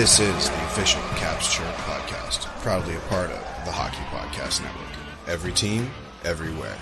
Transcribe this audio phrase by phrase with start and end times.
[0.00, 4.88] This is the official Caps Chirp podcast, proudly a part of the Hockey Podcast Network.
[5.26, 5.90] Every team,
[6.24, 6.74] everywhere.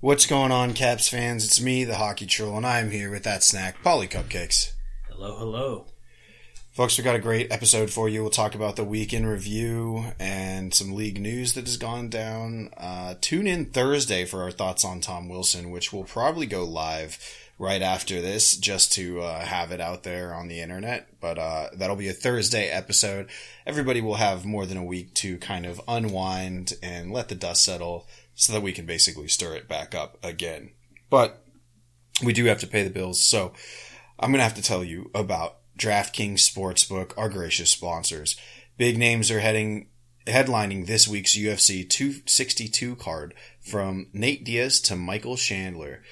[0.00, 1.44] What's going on, Caps fans?
[1.44, 4.72] It's me, the Hockey Troll, and I'm here with that snack, Polly Cupcakes.
[5.06, 5.84] Hello, hello.
[6.78, 8.22] Folks, we got a great episode for you.
[8.22, 12.70] We'll talk about the week in review and some league news that has gone down.
[12.76, 17.18] Uh, tune in Thursday for our thoughts on Tom Wilson, which will probably go live
[17.58, 21.20] right after this just to uh, have it out there on the internet.
[21.20, 23.28] But uh, that'll be a Thursday episode.
[23.66, 27.64] Everybody will have more than a week to kind of unwind and let the dust
[27.64, 28.06] settle
[28.36, 30.70] so that we can basically stir it back up again.
[31.10, 31.42] But
[32.22, 33.20] we do have to pay the bills.
[33.20, 33.52] So
[34.20, 38.36] I'm going to have to tell you about DraftKings Sportsbook, our gracious sponsors.
[38.76, 39.86] Big names are heading
[40.26, 46.02] headlining this week's UFC 262 card from Nate Diaz to Michael Chandler.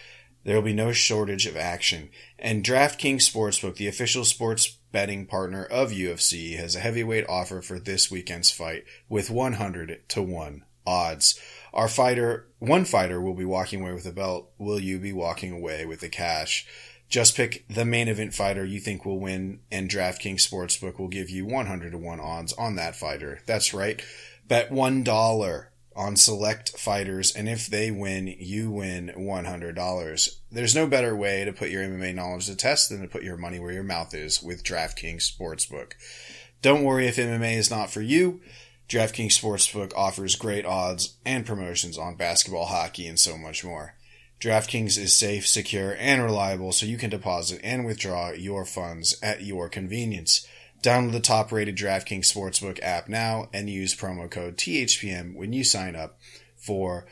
[0.44, 2.10] There will be no shortage of action.
[2.38, 7.80] And DraftKings Sportsbook, the official sports betting partner of UFC, has a heavyweight offer for
[7.80, 11.40] this weekend's fight with 100 to 1 odds.
[11.74, 14.52] Our fighter, one fighter will be walking away with the belt.
[14.58, 16.66] Will you be walking away with the cash?
[17.08, 21.30] Just pick the main event fighter you think will win, and DraftKings Sportsbook will give
[21.30, 23.40] you 100 to 1 odds on that fighter.
[23.46, 24.02] That's right.
[24.48, 30.36] Bet $1 on select fighters, and if they win, you win $100.
[30.52, 33.36] There's no better way to put your MMA knowledge to test than to put your
[33.36, 35.92] money where your mouth is with DraftKings Sportsbook.
[36.60, 38.40] Don't worry if MMA is not for you.
[38.88, 43.94] DraftKings Sportsbook offers great odds and promotions on basketball, hockey, and so much more.
[44.40, 49.42] DraftKings is safe, secure, and reliable so you can deposit and withdraw your funds at
[49.42, 50.46] your convenience.
[50.82, 55.64] Download the top rated DraftKings Sportsbook app now and use promo code THPN when you
[55.64, 56.18] sign up
[56.56, 57.06] for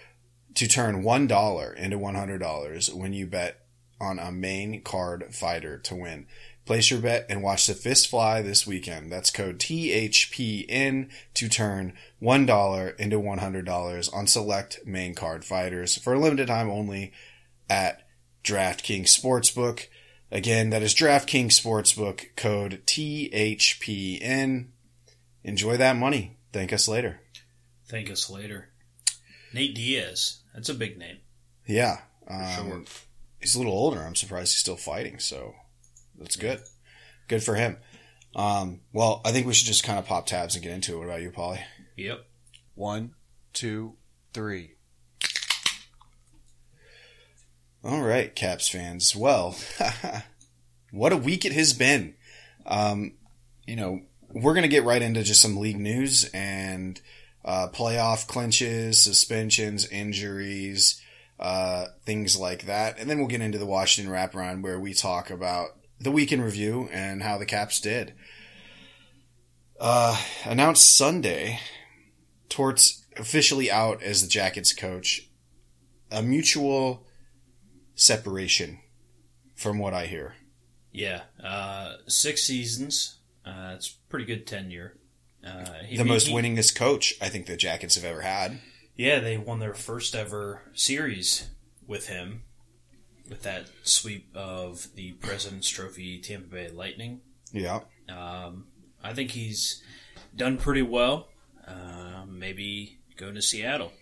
[0.54, 3.60] to turn $1 into $100 when you bet
[4.00, 6.26] on a main card fighter to win.
[6.64, 9.12] Place your bet and watch the fist fly this weekend.
[9.12, 11.92] That's code THPN to turn
[12.22, 17.12] $1 into $100 on select main card fighters for a limited time only
[17.68, 18.06] at
[18.44, 19.88] DraftKings Sportsbook.
[20.30, 24.68] Again, that is DraftKings Sportsbook code THPN.
[25.42, 26.38] Enjoy that money.
[26.52, 27.20] Thank us later.
[27.86, 28.70] Thank us later.
[29.52, 30.38] Nate Diaz.
[30.54, 31.18] That's a big name.
[31.66, 31.98] Yeah.
[32.26, 32.82] Um, sure.
[33.40, 34.00] He's a little older.
[34.00, 35.18] I'm surprised he's still fighting.
[35.18, 35.54] So
[36.18, 36.60] that's good.
[37.28, 37.78] Good for him.
[38.36, 40.98] Um, well, I think we should just kind of pop tabs and get into it.
[40.98, 41.60] What about you, Polly?
[41.96, 42.24] Yep.
[42.74, 43.14] One,
[43.52, 43.94] two,
[44.32, 44.72] three.
[47.84, 49.14] All right, Caps fans.
[49.14, 49.56] Well,
[50.90, 52.14] what a week it has been.
[52.66, 53.12] Um,
[53.66, 54.00] you know,
[54.32, 57.00] we're going to get right into just some league news and
[57.44, 61.00] uh, playoff clinches, suspensions, injuries,
[61.38, 62.98] uh, things like that.
[62.98, 66.40] And then we'll get into the Washington wraparound where we talk about the week in
[66.40, 68.14] review and how the Caps did.
[69.80, 71.58] Uh, announced Sunday,
[72.48, 75.28] Torts officially out as the Jackets coach.
[76.12, 77.06] A mutual
[77.94, 78.78] separation,
[79.56, 80.34] from what I hear.
[80.92, 83.18] Yeah, uh, six seasons.
[83.44, 84.96] Uh, it's pretty good tenure.
[85.44, 88.60] Uh, he, the most he, winningest coach I think the Jackets have ever had.
[88.94, 91.50] Yeah, they won their first ever series
[91.86, 92.44] with him
[93.28, 97.20] with that sweep of the President's Trophy Tampa Bay Lightning.
[97.52, 97.80] Yeah.
[98.08, 98.66] Um,
[99.02, 99.82] I think he's
[100.34, 101.28] done pretty well.
[101.66, 103.92] Uh, maybe going to Seattle.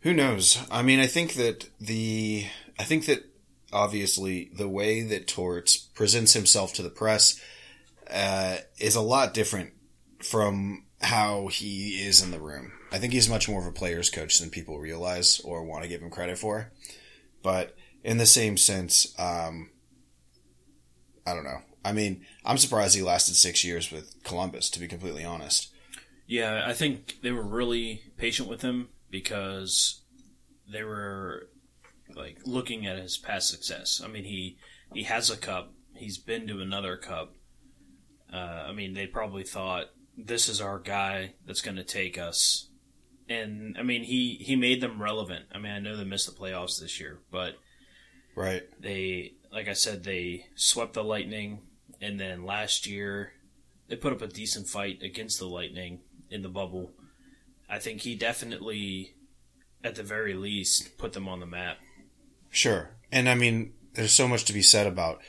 [0.00, 0.58] Who knows?
[0.70, 2.46] I mean, I think that the
[2.78, 3.24] I think that
[3.72, 7.40] obviously the way that Torts presents himself to the press
[8.10, 9.72] uh, is a lot different
[10.22, 12.72] from how he is in the room.
[12.92, 15.88] I think he's much more of a player's coach than people realize or want to
[15.88, 16.70] give him credit for.
[17.42, 19.70] But in the same sense, um,
[21.26, 21.62] I don't know.
[21.84, 25.72] I mean, I'm surprised he lasted six years with Columbus, to be completely honest.
[26.26, 30.02] Yeah, I think they were really patient with him because
[30.70, 31.48] they were
[32.14, 34.00] like looking at his past success.
[34.02, 34.58] I mean, he
[34.92, 35.72] he has a cup.
[35.96, 37.34] He's been to another cup.
[38.32, 39.86] Uh, I mean, they probably thought
[40.16, 42.68] this is our guy that's going to take us.
[43.28, 45.46] And I mean, he he made them relevant.
[45.52, 47.54] I mean, I know they missed the playoffs this year, but
[48.34, 48.62] Right.
[48.80, 51.60] They, like I said, they swept the Lightning,
[52.00, 53.32] and then last year
[53.88, 56.00] they put up a decent fight against the Lightning
[56.30, 56.92] in the bubble.
[57.68, 59.14] I think he definitely,
[59.82, 61.78] at the very least, put them on the map.
[62.50, 62.90] Sure.
[63.10, 65.20] And I mean, there's so much to be said about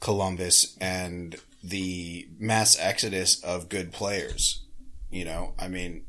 [0.00, 4.64] Columbus and the mass exodus of good players.
[5.10, 6.04] You know, I mean,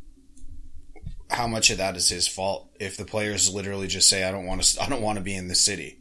[1.30, 4.46] how much of that is his fault if the players literally just say, "I don't
[4.46, 4.82] want to.
[4.84, 5.99] I don't want to be in the city."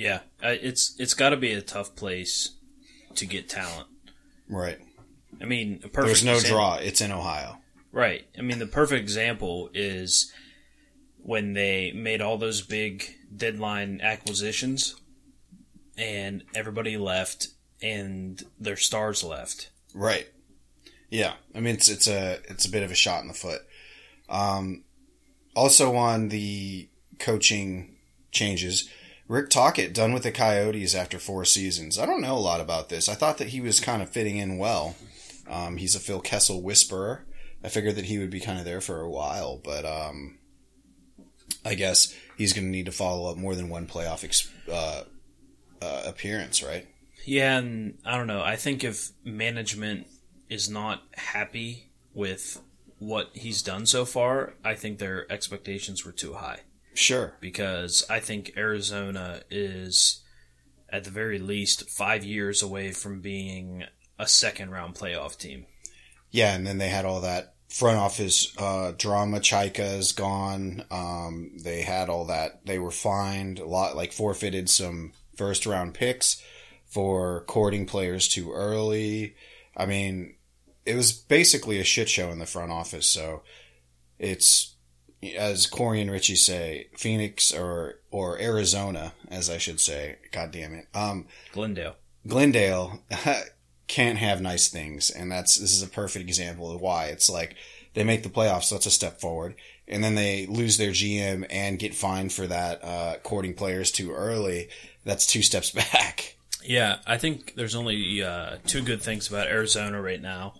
[0.00, 2.52] Yeah, it's it's got to be a tough place
[3.16, 3.86] to get talent.
[4.48, 4.78] Right.
[5.42, 6.74] I mean, a perfect There's no example- draw.
[6.76, 7.58] It's in Ohio.
[7.92, 8.26] Right.
[8.38, 10.32] I mean, the perfect example is
[11.18, 14.96] when they made all those big deadline acquisitions
[15.98, 17.48] and everybody left
[17.82, 19.68] and their stars left.
[19.94, 20.28] Right.
[21.10, 21.34] Yeah.
[21.54, 23.60] I mean, it's it's a it's a bit of a shot in the foot.
[24.30, 24.84] Um,
[25.54, 26.88] also on the
[27.18, 27.96] coaching
[28.32, 28.88] changes,
[29.30, 32.00] Rick Tocchet done with the Coyotes after four seasons.
[32.00, 33.08] I don't know a lot about this.
[33.08, 34.96] I thought that he was kind of fitting in well.
[35.48, 37.24] Um, he's a Phil Kessel whisperer.
[37.62, 40.40] I figured that he would be kind of there for a while, but um,
[41.64, 45.04] I guess he's going to need to follow up more than one playoff ex- uh,
[45.80, 46.88] uh, appearance, right?
[47.24, 48.42] Yeah, and I don't know.
[48.42, 50.08] I think if management
[50.48, 52.60] is not happy with
[52.98, 56.62] what he's done so far, I think their expectations were too high.
[56.94, 57.34] Sure.
[57.40, 60.22] because I think Arizona is
[60.88, 63.84] at the very least five years away from being
[64.18, 65.66] a second round playoff team.
[66.30, 69.40] Yeah, and then they had all that front office uh, drama.
[69.40, 70.84] Chayka is gone.
[70.90, 72.66] Um, they had all that.
[72.66, 76.42] They were fined a lot, like forfeited some first round picks
[76.86, 79.36] for courting players too early.
[79.76, 80.34] I mean,
[80.84, 83.06] it was basically a shit show in the front office.
[83.06, 83.42] So
[84.18, 84.69] it's
[85.36, 90.16] as Corey and Richie say, Phoenix or or Arizona, as I should say.
[90.32, 90.86] God damn it.
[90.94, 91.96] Um, Glendale.
[92.26, 93.00] Glendale
[93.88, 97.06] can't have nice things, and that's this is a perfect example of why.
[97.06, 97.56] It's like
[97.94, 99.54] they make the playoffs, so that's a step forward,
[99.88, 104.12] and then they lose their GM and get fined for that uh, courting players too
[104.12, 104.68] early.
[105.04, 106.36] That's two steps back.
[106.62, 110.54] Yeah, I think there's only uh, two good things about Arizona right now,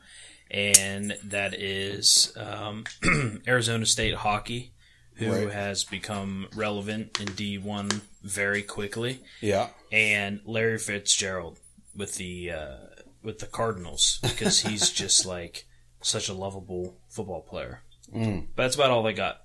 [0.50, 2.84] and that is um,
[3.46, 4.72] Arizona State hockey,
[5.14, 5.52] who Right.
[5.52, 11.58] has become relevant in D1 very quickly, Yeah, and Larry Fitzgerald
[11.94, 12.76] with the uh,
[13.22, 15.66] with the Cardinals because he's just like
[16.02, 17.82] such a lovable football player.
[18.14, 18.46] Mm.
[18.56, 19.42] But that's about all they got.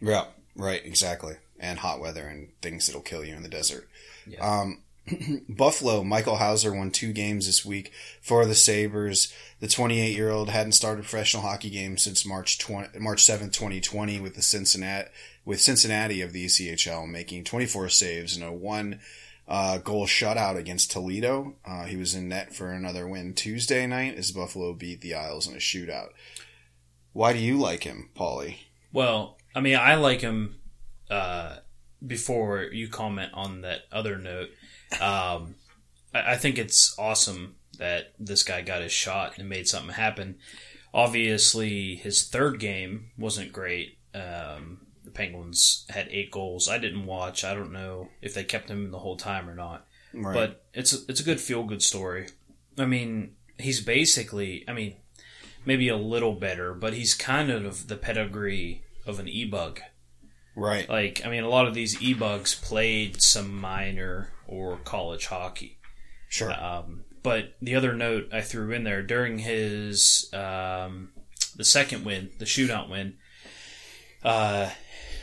[0.00, 0.26] yeah,
[0.56, 1.34] right, exactly.
[1.58, 3.86] And hot weather and things that'll kill you in the desert.
[4.26, 4.40] Yeah.
[4.40, 4.82] Um,
[5.48, 9.32] Buffalo, Michael Houser won two games this week for the Sabres.
[9.60, 14.20] The 28 year old hadn't started professional hockey game since March 20, March 7th, 2020
[14.20, 15.08] with the Cincinnati,
[15.44, 19.00] with Cincinnati of the ECHL making 24 saves and a one,
[19.48, 21.56] uh, goal shutout against Toledo.
[21.64, 25.48] Uh, he was in net for another win Tuesday night as Buffalo beat the Isles
[25.48, 26.10] in a shootout.
[27.12, 28.58] Why do you like him, Paulie?
[28.92, 30.56] Well, I mean, I like him.
[31.10, 31.56] Uh,
[32.06, 34.48] before you comment on that other note,
[35.00, 35.54] um,
[36.14, 40.36] I, I think it's awesome that this guy got his shot and made something happen.
[40.92, 43.98] Obviously, his third game wasn't great.
[44.14, 46.68] Um, the Penguins had eight goals.
[46.68, 47.44] I didn't watch.
[47.44, 49.86] I don't know if they kept him the whole time or not.
[50.12, 50.34] Right.
[50.34, 52.28] But it's a, it's a good feel good story.
[52.78, 54.96] I mean, he's basically, I mean,
[55.64, 59.80] maybe a little better, but he's kind of the pedigree of an e bug.
[60.56, 60.88] right.
[60.88, 65.78] Like, I mean, a lot of these e bugs played some minor or college hockey.
[66.28, 66.52] Sure.
[66.52, 71.10] Um, but the other note I threw in there during his um,
[71.56, 73.16] the second win, the shootout win,
[74.22, 74.70] uh,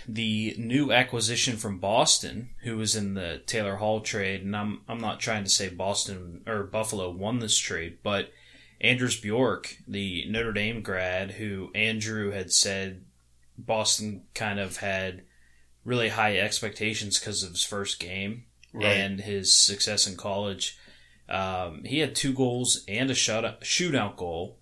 [0.07, 4.99] the new acquisition from Boston, who was in the Taylor Hall trade, and I'm I'm
[4.99, 8.31] not trying to say Boston or Buffalo won this trade, but
[8.79, 13.03] Anders Bjork, the Notre Dame grad, who Andrew had said
[13.57, 15.23] Boston kind of had
[15.83, 18.43] really high expectations because of his first game
[18.73, 18.85] Right.
[18.85, 20.77] and his success in college.
[21.29, 24.59] Um, he had two goals and a shutout, shootout goal.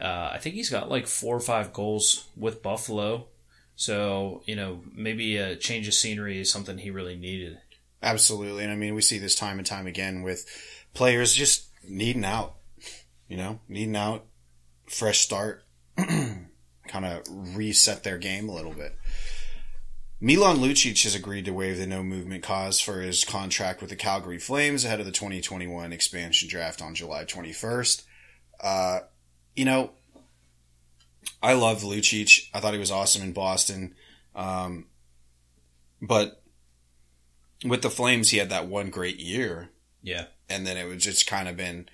[0.00, 3.28] Uh, I think he's got like four or five goals with Buffalo.
[3.76, 7.58] So, you know, maybe a change of scenery is something he really needed.
[8.02, 8.64] Absolutely.
[8.64, 10.46] And I mean, we see this time and time again with
[10.94, 12.56] players just needing out,
[13.28, 14.24] you know, needing out,
[14.86, 15.64] fresh start,
[15.96, 18.96] kind of reset their game a little bit.
[20.20, 23.96] Milan Lucic has agreed to waive the no movement cause for his contract with the
[23.96, 28.02] Calgary Flames ahead of the 2021 expansion draft on July 21st.
[28.60, 29.00] Uh,
[29.54, 29.92] you know,
[31.40, 32.48] I love Lucic.
[32.52, 33.94] I thought he was awesome in Boston.
[34.34, 34.86] Um,
[36.02, 36.42] but
[37.64, 39.70] with the Flames, he had that one great year,
[40.02, 40.26] Yeah.
[40.48, 41.88] and then it was just kind of been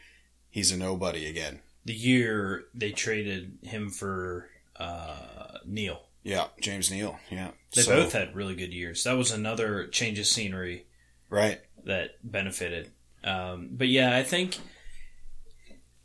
[0.51, 1.61] he's a nobody again.
[1.85, 6.07] The year they traded him for uh, Neil.
[6.25, 7.19] Yeah, James Neal.
[7.31, 9.05] Yeah, They So- both had really good years.
[9.05, 10.87] That was another change of scenery
[11.29, 11.61] right.
[11.85, 12.91] that benefited.
[13.23, 14.57] Um, but yeah, I think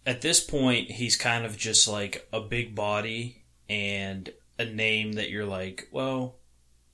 [0.06, 5.30] at this point he's kind of just like a big body and a name that
[5.30, 6.40] you're like, well,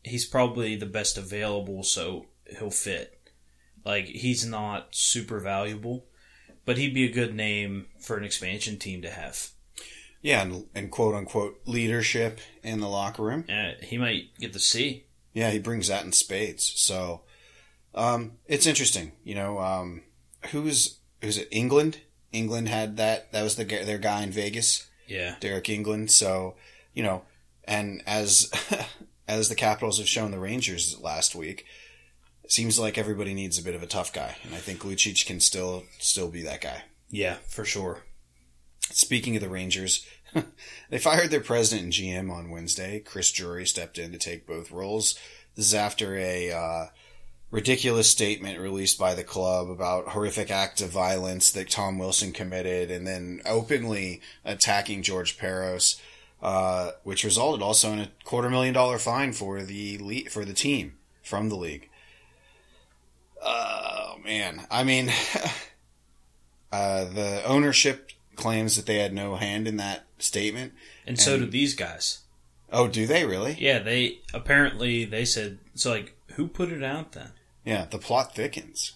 [0.03, 2.27] he's probably the best available, so
[2.59, 3.19] he'll fit.
[3.83, 6.05] Like he's not super valuable,
[6.65, 9.49] but he'd be a good name for an expansion team to have.
[10.25, 13.45] Yeah, and, and quote unquote leadership in the locker room.
[13.47, 15.05] Uh, he might get the C.
[15.33, 16.63] Yeah, he brings that in spades.
[16.75, 17.21] So
[17.93, 19.11] um, it's interesting.
[19.23, 20.01] You know, um,
[20.49, 21.51] who's who's it?
[21.51, 21.97] Engelland.
[22.33, 23.31] Engelland had that.
[23.33, 26.09] That was the their guy in Vegas, Yeah, Deryk Engelland.
[26.09, 26.55] So
[26.95, 27.21] you know,
[27.65, 28.51] and as
[29.27, 31.67] as the Capitals have shown the Rangers last week,
[32.43, 35.23] it seems like everybody needs a bit of a tough guy, and I think Lucic
[35.27, 36.81] can still still be that guy.
[37.11, 37.99] yeah, for sure.
[38.91, 40.05] Speaking of the Rangers,
[40.89, 42.99] they fired their president and GM on Wednesday.
[42.99, 45.17] Chris Drury stepped in to take both roles.
[45.55, 46.85] This is after a uh,
[47.51, 52.91] ridiculous statement released by the club about horrific acts of violence that Tom Wilson committed,
[52.91, 55.99] and then openly attacking George Parros,
[56.41, 60.53] uh, which resulted also in a quarter million dollar fine for the le- for the
[60.53, 61.89] team from the league.
[63.41, 65.09] Oh man, I mean,
[66.71, 70.73] uh, the ownership claims that they had no hand in that statement.
[71.07, 72.19] And so And- do these guys.
[72.71, 73.55] Oh, do they really?
[73.59, 75.91] Yeah, they apparently they said so.
[75.91, 77.31] Like, who put it out then?
[77.63, 78.93] Yeah, the plot thickens.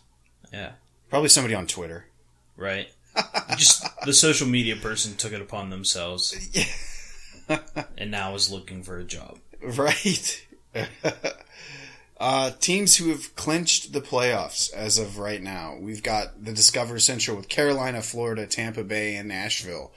[0.51, 0.72] Yeah,
[1.10, 2.05] Probably somebody on Twitter.
[2.58, 2.89] right.
[3.58, 6.34] Just the social media person took it upon themselves,
[7.98, 9.39] and now is looking for a job.
[9.62, 10.46] Right.
[12.19, 15.77] uh, teams who have clinched the playoffs as of right now.
[15.79, 19.91] We've got the Discover Central with Carolina, Florida, Tampa Bay, and Nashville.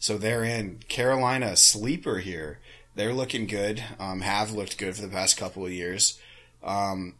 [0.00, 0.80] So they're in.
[0.88, 2.58] Carolina, sleeper here.
[2.96, 3.84] They're looking good.
[4.00, 6.18] Um, have looked good for the past couple of years.
[6.64, 7.14] Um,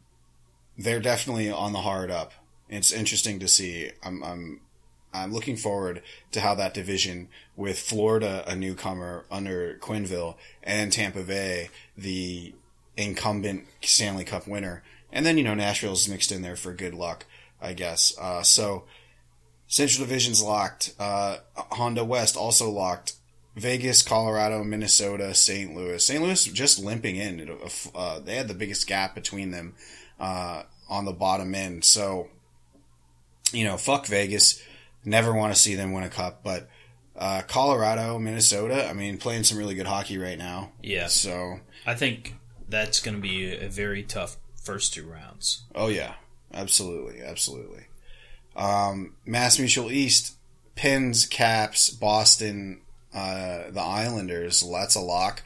[0.76, 2.32] they're definitely on the hard up.
[2.68, 3.92] It's interesting to see.
[4.02, 4.60] I'm, I'm,
[5.14, 10.34] I'm looking forward to how that division with Florida, a newcomer under Quenneville,
[10.64, 12.54] and Tampa Bay, the
[12.98, 17.24] incumbent Stanley Cup winner, and then you know Nashville's mixed in there for good luck,
[17.62, 18.12] I guess.
[18.18, 18.84] Uh, so
[19.68, 20.94] Central Division's locked.
[20.98, 23.14] Uh, Honda West also locked.
[23.56, 25.74] Vegas, Colorado, Minnesota, St.
[25.74, 26.04] Louis.
[26.04, 26.22] St.
[26.22, 27.58] Louis just limping in.
[27.92, 29.74] Uh, they had the biggest gap between them
[30.20, 31.84] uh, on the bottom end.
[31.84, 32.28] So,
[33.52, 34.62] you know, fuck Vegas.
[35.04, 36.44] Never want to see them win a cup.
[36.44, 36.68] But
[37.16, 40.70] uh, Colorado, Minnesota, I mean, playing some really good hockey right now.
[40.80, 42.36] Yeah, So, I think
[42.68, 45.62] that's going to be a very tough first two rounds.
[45.74, 46.14] oh yeah,
[46.52, 47.84] absolutely, absolutely.
[48.56, 50.34] Um, Mass Mutual East,
[50.74, 52.80] Pins, Caps, Boston,
[53.14, 54.62] uh, the Islanders.
[54.68, 55.42] That's a lock.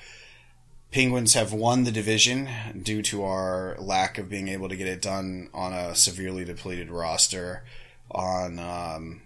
[0.90, 2.48] Penguins have won the division
[2.82, 6.90] due to our lack of being able to get it done on a severely depleted
[6.90, 7.64] roster
[8.10, 9.22] on um,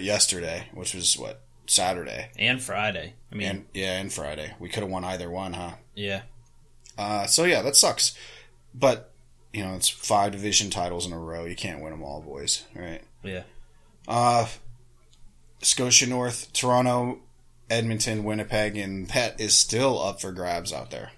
[0.00, 3.12] yesterday, which was what Saturday, And Friday.
[3.30, 4.54] I mean, and yeah, and Friday.
[4.58, 5.72] We could have won either one, huh?
[5.94, 6.22] yeah,
[6.98, 8.14] Uh, so yeah, that sucks.
[8.74, 9.12] But
[9.52, 11.44] you know, it's five division titles in a row.
[11.44, 12.64] You can't win them all, boys.
[12.74, 13.02] Right?
[13.22, 13.44] yeah.
[14.06, 14.46] Uh,
[15.62, 17.20] Scotia North, Toronto,
[17.70, 21.12] Edmonton, Winnipeg, and that is still up for grabs out there.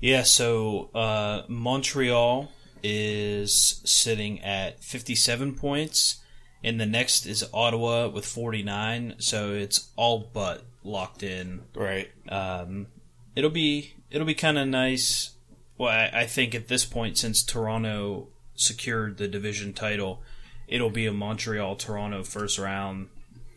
[0.00, 2.50] Yeah, so uh, Montreal
[2.82, 6.22] is sitting at 57 points,
[6.62, 9.14] and the next is Ottawa with 49.
[9.18, 11.62] So it's all but locked in.
[11.74, 12.10] Right.
[12.28, 12.88] Um,
[13.34, 15.32] it'll be it'll be kind of nice.
[15.76, 20.22] Well, I, I think at this point, since Toronto secured the division title,
[20.68, 23.08] it'll be a Montreal Toronto first round.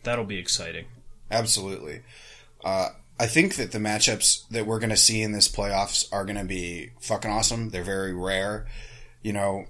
[0.02, 0.86] That'll be exciting.
[1.30, 2.02] Absolutely.
[2.64, 2.88] Uh,
[3.20, 6.38] I think that the matchups that we're going to see in this playoffs are going
[6.38, 7.70] to be fucking awesome.
[7.70, 8.66] They're very rare.
[9.22, 9.66] You know,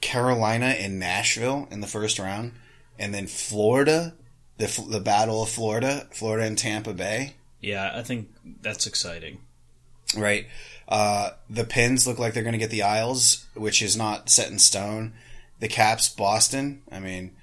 [0.00, 2.52] Carolina and Nashville in the first round,
[2.98, 4.14] and then Florida,
[4.56, 7.34] the the Battle of Florida, Florida and Tampa Bay.
[7.60, 8.30] Yeah, I think
[8.62, 9.40] that's exciting.
[10.16, 10.46] Right?
[10.88, 14.50] Uh, the Pins look like they're going to get the Isles, which is not set
[14.50, 15.12] in stone.
[15.60, 16.82] The Caps, Boston.
[16.90, 17.36] I mean,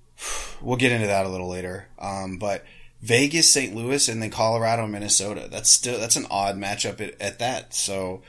[0.60, 1.88] we'll get into that a little later.
[1.98, 2.64] Um, but
[3.00, 3.74] Vegas, St.
[3.74, 5.48] Louis, and then Colorado, Minnesota.
[5.50, 7.74] That's still that's an odd matchup at, at that.
[7.74, 8.22] So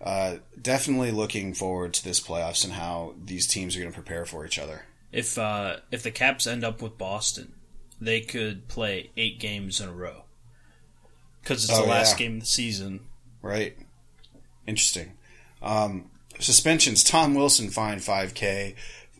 [0.00, 4.24] uh, definitely looking forward to this playoffs and how these teams are going to prepare
[4.24, 4.86] for each other.
[5.12, 7.52] If uh, if the Caps end up with Boston,
[8.00, 10.22] they could play eight games in a row
[11.42, 12.26] because it's Oh, the last yeah.
[12.26, 13.00] game of the season.
[13.42, 13.76] Right.
[14.66, 15.12] Interesting.
[15.62, 17.02] Um, suspensions.
[17.04, 18.74] Tom Wilson fined 5K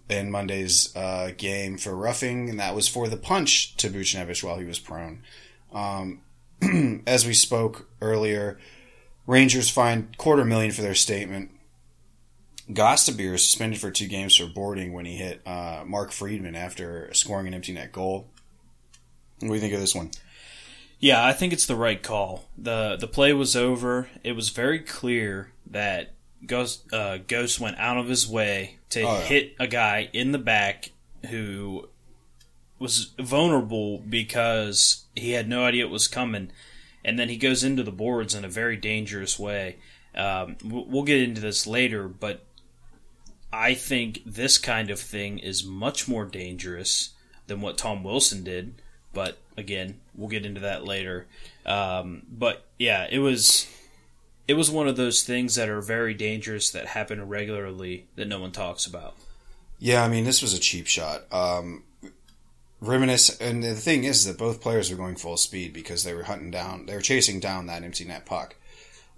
[0.09, 4.59] in Monday's uh, game for roughing, and that was for the punch to Buchnevich while
[4.59, 5.23] he was prone.
[5.73, 6.23] Um,
[7.07, 8.59] as we spoke earlier,
[9.27, 11.53] Rangers fined quarter million for their statement.
[12.71, 17.13] Gostisbehere is suspended for two games for boarding when he hit uh, Mark Friedman after
[17.15, 18.29] scoring an empty net goal.
[19.41, 20.11] What do you think of this one?
[21.01, 22.45] Yeah, I think it's the right call.
[22.57, 24.09] the The play was over.
[24.23, 26.13] It was very clear that
[26.47, 29.21] Ghost uh, Ghost went out of his way to Oh, yeah.
[29.23, 30.91] hit a guy in the back
[31.31, 31.89] who
[32.79, 36.51] was vulnerable because he had no idea it was coming,
[37.05, 39.77] and then he goes into the boards in a very dangerous way.
[40.15, 42.45] Um, we'll we'll get into this later, but
[43.53, 47.11] I think this kind of thing is much more dangerous
[47.47, 48.81] than what Tom Wilson did.
[49.13, 51.27] But again, we'll get into that later.
[51.67, 53.67] Um, but yeah, it was
[54.49, 58.41] it was one of those things that are very dangerous that happen regularly that no
[58.41, 59.15] one talks about.
[59.79, 61.23] Yeah, I mean, this was a cheap shot.
[61.33, 61.85] Um,
[62.83, 66.51] and the thing is that both players were going full speed because they were hunting
[66.51, 68.57] down, they were chasing down that empty net puck.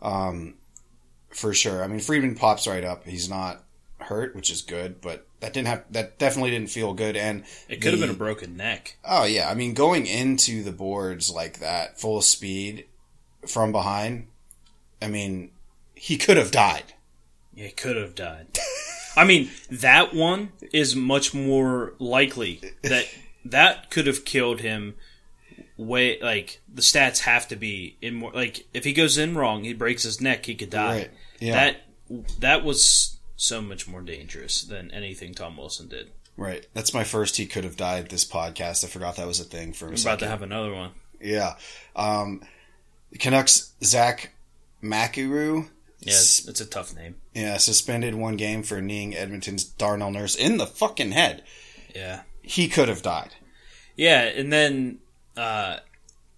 [0.01, 0.55] Um,
[1.31, 1.83] for sure.
[1.83, 3.07] I mean, Friedman pops right up.
[3.07, 3.63] He's not
[4.05, 7.17] hurt, which is good, but that didn't have, that definitely didn't feel good.
[7.17, 8.97] And It could have been a broken neck.
[9.05, 12.87] Oh yeah, I mean going into the boards like that, full speed
[13.47, 14.29] from behind.
[15.01, 15.51] I mean,
[15.95, 16.95] he could have died.
[17.55, 18.59] He could have died.
[19.17, 23.07] I mean, that one is much more likely that
[23.45, 24.95] that could have killed him.
[25.77, 29.65] Way like the stats have to be in more like if he goes in wrong,
[29.65, 30.97] he breaks his neck, he could die.
[30.97, 31.11] Right.
[31.41, 31.53] Yeah.
[31.53, 31.77] That
[32.41, 36.11] that was so much more dangerous than anything Tom Wilson did.
[36.37, 36.67] Right.
[36.75, 37.37] That's my first.
[37.37, 38.09] He could have died.
[38.09, 38.85] This podcast.
[38.85, 40.93] I forgot that was a thing for a I'm about to have another one.
[41.21, 41.57] yeah.
[41.95, 42.43] Um,
[43.19, 44.33] Canucks Zach
[44.83, 45.69] McAroo.
[46.01, 47.17] Yeah, it's, it's a tough name.
[47.35, 51.45] Yeah, suspended one game for kneeing Edmonton's Darnell Nurse in the fucking head.
[51.95, 52.23] Yeah.
[52.43, 53.35] He could have died.
[53.95, 54.99] Yeah, and then
[55.37, 55.77] uh,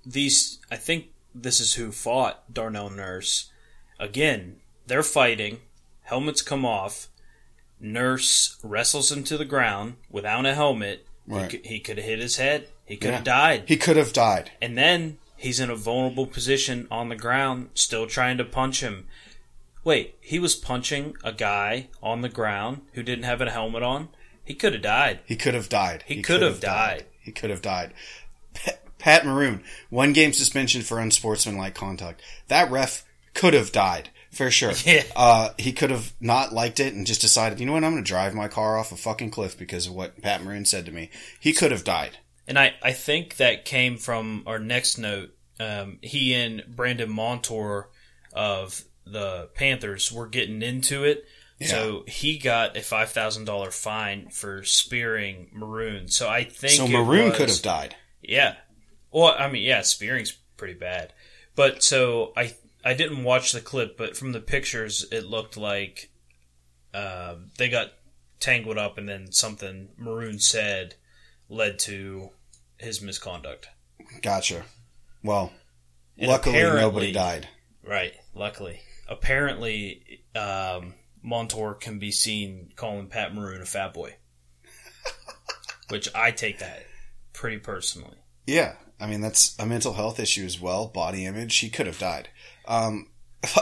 [0.05, 3.51] these, I think this is who fought Darnell Nurse.
[3.99, 5.61] Again, they're fighting.
[6.05, 7.09] Helmets come off.
[7.81, 11.07] Nurse wrestles him to the ground without a helmet.
[11.27, 11.51] Right.
[11.51, 12.69] He, could, he could have hit his head.
[12.85, 13.15] He could Yeah.
[13.17, 13.65] have died.
[13.67, 14.53] He could have died.
[14.63, 19.07] And then he's in a vulnerable position on the ground, still trying to punch him.
[19.83, 24.09] Wait, he was punching a guy on the ground who didn't have a helmet on?
[24.45, 25.21] He could have died.
[25.27, 26.05] He could have died.
[26.07, 27.07] He could have died.
[27.21, 27.93] He could have died.
[28.55, 32.23] Pat, Pat Maroon, one game suspension for unsportsmanlike conduct.
[32.49, 34.73] That ref could have died for sure.
[34.85, 35.03] Yeah.
[35.17, 38.05] Uh, he could have not liked it and just decided, you know what, I'm going
[38.05, 40.93] to drive my car off a fucking cliff because of what Pat Maroon said to
[40.93, 41.11] me.
[41.41, 42.19] He could have died.
[42.47, 45.31] And I, I think that came from our next note.
[45.59, 47.89] Um, he and Brandon Montour
[48.33, 51.25] of the Panthers were getting into it.
[51.63, 56.09] So he got a five thousand dollar fine for spearing Maroon.
[56.09, 57.97] So I think So Maroon was- could have died.
[58.21, 58.57] Yeah.
[59.11, 61.15] Well, I mean, yeah, spearing's pretty bad.
[61.57, 66.11] But so I I didn't watch the clip, but from the pictures, it looked like
[66.93, 67.93] um, they got
[68.41, 70.95] tangled up, and then something Maroon said
[71.49, 72.31] led to
[72.79, 73.69] his misconduct.
[74.21, 74.65] Gotcha.
[75.23, 75.53] Well,
[76.19, 77.49] And luckily nobody died.
[77.83, 78.13] Right.
[78.35, 84.17] Luckily, apparently, um, Montour can be seen calling Pat Maroon a fat boy,
[85.89, 86.85] which I take that
[87.33, 88.17] pretty personally.
[88.47, 90.89] Yeah, I mean that's a mental health issue as well.
[90.89, 91.57] Body image.
[91.59, 92.29] He could have died.
[92.67, 93.09] Um,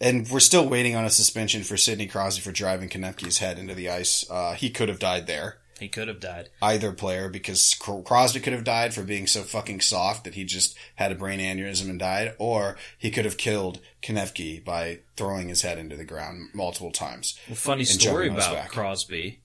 [0.00, 3.74] and we're still waiting on a suspension for Sidney Crosby for driving Konepke's head into
[3.74, 4.28] the ice.
[4.30, 5.58] Uh, he could have died there.
[5.82, 6.48] He could have died.
[6.60, 10.76] Either player, because Crosby could have died for being so fucking soft that he just
[10.94, 15.62] had a brain aneurysm and died, or he could have killed Konepke by throwing his
[15.62, 17.36] head into the ground multiple times.
[17.48, 18.68] Well, funny story jumping on his about.
[18.70, 19.40] Crosby.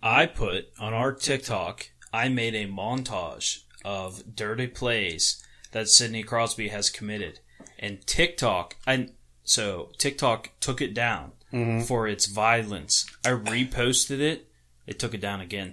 [0.00, 1.90] I put on our TikTok.
[2.12, 7.40] I made a montage of dirty plays that Sidney Crosby has committed,
[7.78, 8.76] and TikTok.
[8.86, 9.12] and
[9.44, 11.84] so TikTok took it down Mm-hmm.
[11.84, 13.06] for its violence.
[13.24, 14.50] I reposted it.
[14.86, 15.72] It took it down again.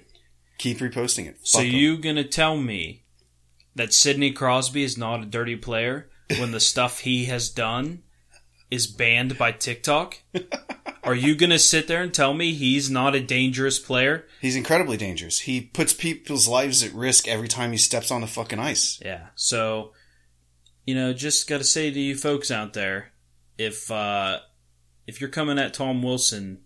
[0.57, 1.35] Keep reposting it.
[1.45, 1.73] So Fuck 'em.
[1.73, 3.03] you gonna tell me
[3.75, 8.03] that Sidney Crosby is not a dirty player when the stuff he has done
[8.75, 10.19] is banned by TikTok?
[11.03, 14.25] Are you gonna sit there and tell me he's not a dangerous player?
[14.41, 15.39] He's incredibly dangerous.
[15.39, 18.99] He puts people's lives at risk every time he steps on the fucking ice.
[19.03, 19.27] Yeah.
[19.35, 19.93] So,
[20.85, 23.11] you know, just gotta say to you folks out there,
[23.57, 24.39] if uh,
[25.07, 26.61] if you're coming at Tom Wilson,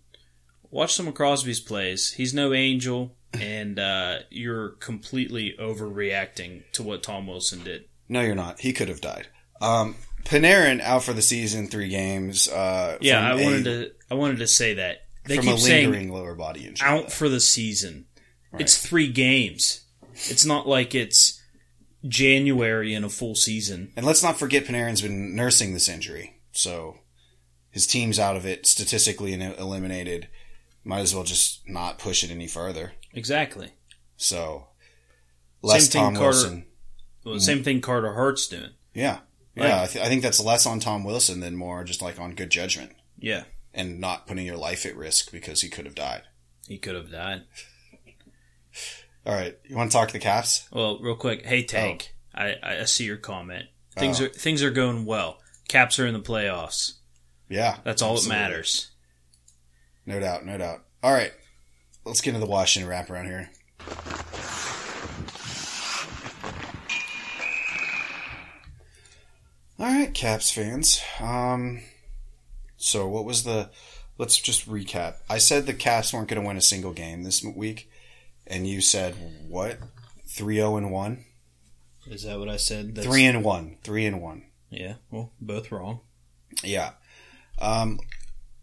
[0.70, 2.12] watch some of Crosby's plays.
[2.12, 7.84] He's no angel, and uh, you're completely overreacting to what Tom Wilson did.
[8.08, 8.60] No, you're not.
[8.60, 9.28] He could have died.
[9.60, 12.48] Um, Panarin out for the season, three games.
[12.48, 13.90] Uh, Yeah, I wanted to.
[14.10, 16.86] I wanted to say that they from keep a saying lingering lower body injury.
[16.86, 18.06] out for the season.
[18.58, 19.84] It's three games.
[20.12, 21.40] It's not like it's
[22.06, 23.92] January in a full season.
[23.96, 26.96] And let's not forget Panarin's been nursing this injury, so
[27.70, 30.28] his team's out of it statistically and eliminated.
[30.82, 32.92] Might as well just not push it any further.
[33.12, 33.70] Exactly.
[34.16, 34.68] So
[35.62, 36.66] less Same thing Tom Carter- Wilson.
[37.24, 38.70] Well, same thing Carter Hart's doing.
[38.94, 39.18] Yeah,
[39.68, 39.82] yeah.
[39.82, 42.50] I, th- I think that's less on Tom Wilson than more just like on good
[42.50, 43.44] judgment Yeah,
[43.74, 46.22] and not putting your life at risk because he could have died.
[46.68, 47.42] he could have died.
[49.26, 50.66] All right, you want to talk to the Caps?
[50.72, 51.66] Well, real quick, hey oh.
[51.66, 53.66] Tank, I, I see your comment.
[53.96, 54.00] Oh.
[54.00, 54.24] Things Oh.
[54.24, 55.38] are things are going well.
[55.68, 56.94] Caps are in the playoffs.
[57.48, 58.38] Yeah, That's all absolutely.
[58.38, 58.90] that matters.
[60.06, 60.84] No doubt, no doubt.
[61.02, 61.32] All right,
[62.04, 63.50] let's get into the Washington wraparound here.
[69.80, 71.00] All right, Caps fans.
[71.20, 71.80] Um,
[72.76, 73.70] so what was the?
[74.18, 75.14] Let's just recap.
[75.30, 77.90] I said the Caps weren't going to win a single game this week,
[78.46, 79.14] and you said
[79.48, 79.78] what?
[80.26, 81.24] Three zero and one.
[82.06, 82.94] Is that what I said?
[82.94, 83.78] That's- Three and one.
[83.82, 84.44] Three and one.
[84.68, 84.96] Yeah.
[85.10, 86.00] Well, both wrong.
[86.62, 86.90] Yeah.
[87.58, 88.00] Um,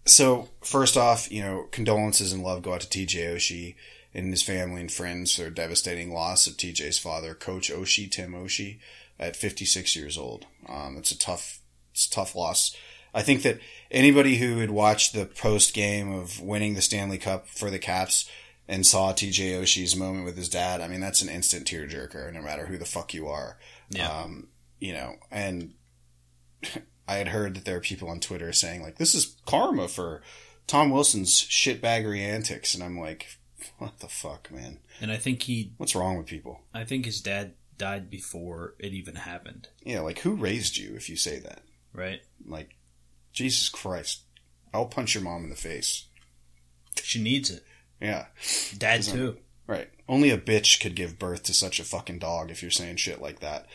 [0.06, 3.76] so first off, you know, condolences and love go out to TJ Oshie
[4.14, 8.34] and his family and friends for their devastating loss of TJ's father, Coach Oshie, Tim
[8.34, 8.80] Oshie,
[9.20, 10.46] at 56 years old.
[10.68, 11.60] Um, it's a tough,
[11.92, 12.76] it's a tough loss.
[13.14, 17.48] I think that anybody who had watched the post game of winning the Stanley Cup
[17.48, 18.30] for the Caps
[18.68, 22.42] and saw TJ Oshie's moment with his dad, I mean, that's an instant tearjerker, no
[22.42, 23.58] matter who the fuck you are.
[23.90, 24.12] Yeah.
[24.12, 24.50] Um,
[24.80, 25.74] you know, and
[27.08, 30.22] I had heard that there are people on Twitter saying like, "This is karma for
[30.68, 33.38] Tom Wilson's shitbaggery antics," and I'm like,
[33.78, 34.80] "What the fuck, man?
[35.00, 38.94] And I think he, What's wrong with people?" I think his dad died before it
[38.94, 39.70] even happened.
[39.84, 41.62] Yeah, like who raised you if you say that?
[41.94, 42.22] Right?
[42.46, 42.76] Like,
[43.34, 44.22] Jesus Christ,
[44.74, 46.06] I'll punch your mom in the face.
[47.02, 47.64] She needs it.
[48.02, 48.26] Yeah,
[48.78, 49.38] Dad too.
[49.66, 49.90] right.
[50.08, 53.22] Only a bitch could give birth to such a fucking dog if you're saying shit
[53.22, 53.68] like that.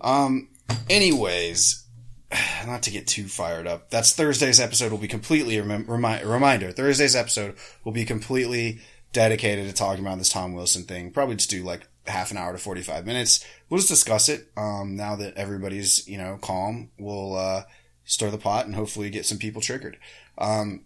[0.00, 0.48] Um.
[0.88, 1.84] Anyways,
[2.66, 3.90] not to get too fired up.
[3.90, 4.90] That's Thursday's episode.
[4.90, 6.72] Will be completely remi- remi- reminder.
[6.72, 8.80] Thursday's episode will be completely
[9.12, 11.10] dedicated to talking about this Tom Wilson thing.
[11.10, 13.44] Probably just do like half an hour to forty five minutes.
[13.68, 14.50] We'll just discuss it.
[14.56, 14.96] Um.
[14.96, 17.64] Now that everybody's you know calm, we'll uh,
[18.04, 19.98] stir the pot and hopefully get some people triggered.
[20.38, 20.84] Um.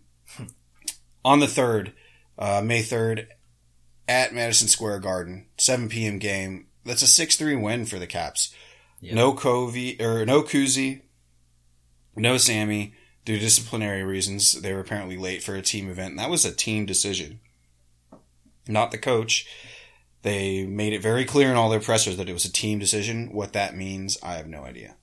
[1.24, 1.92] On the third,
[2.38, 3.26] uh, May third,
[4.08, 6.18] at Madison Square Garden, 7 p.m.
[6.18, 6.66] game.
[6.84, 8.54] That's a 6-3 win for the Caps.
[9.00, 9.14] Yeah.
[9.14, 11.02] No Covey or no Kuzi,
[12.14, 14.52] no Sammy due to disciplinary reasons.
[14.52, 16.10] They were apparently late for a team event.
[16.10, 17.40] And that was a team decision,
[18.68, 19.46] not the coach.
[20.26, 23.32] They made it very clear in all their pressers that it was a team decision.
[23.32, 24.96] What that means, I have no idea.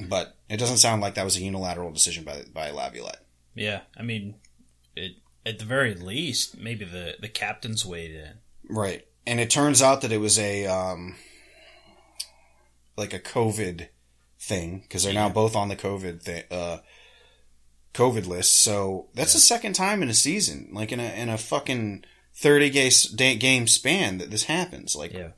[0.00, 3.22] But it doesn't sound like that was a unilateral decision by by Laviolette.
[3.54, 3.82] Yeah.
[3.98, 4.36] I mean,
[4.96, 8.38] it at the very least, maybe the the captain's weighed in.
[8.66, 9.06] Right.
[9.26, 11.16] And it turns out that it was a um
[12.96, 13.88] like a COVID
[14.40, 16.78] thing because they're now both on the COVID thing, uh
[17.92, 18.58] COVID list.
[18.58, 22.06] So that's the second time in a season, like in a in a fucking
[22.42, 24.94] 30 game, day, game span that this happens.
[24.94, 25.30] Like Yeah.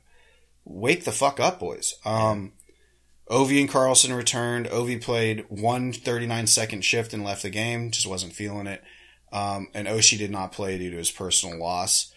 [0.65, 1.95] wake the fuck up, boys.
[2.03, 2.53] Um
[3.29, 4.67] Ovi and Carlson returned.
[4.67, 7.89] Ovi played one 39 second shift and left the game.
[7.91, 8.83] Just wasn't feeling it.
[9.31, 12.13] Um, and Oshie did not play due to his personal loss.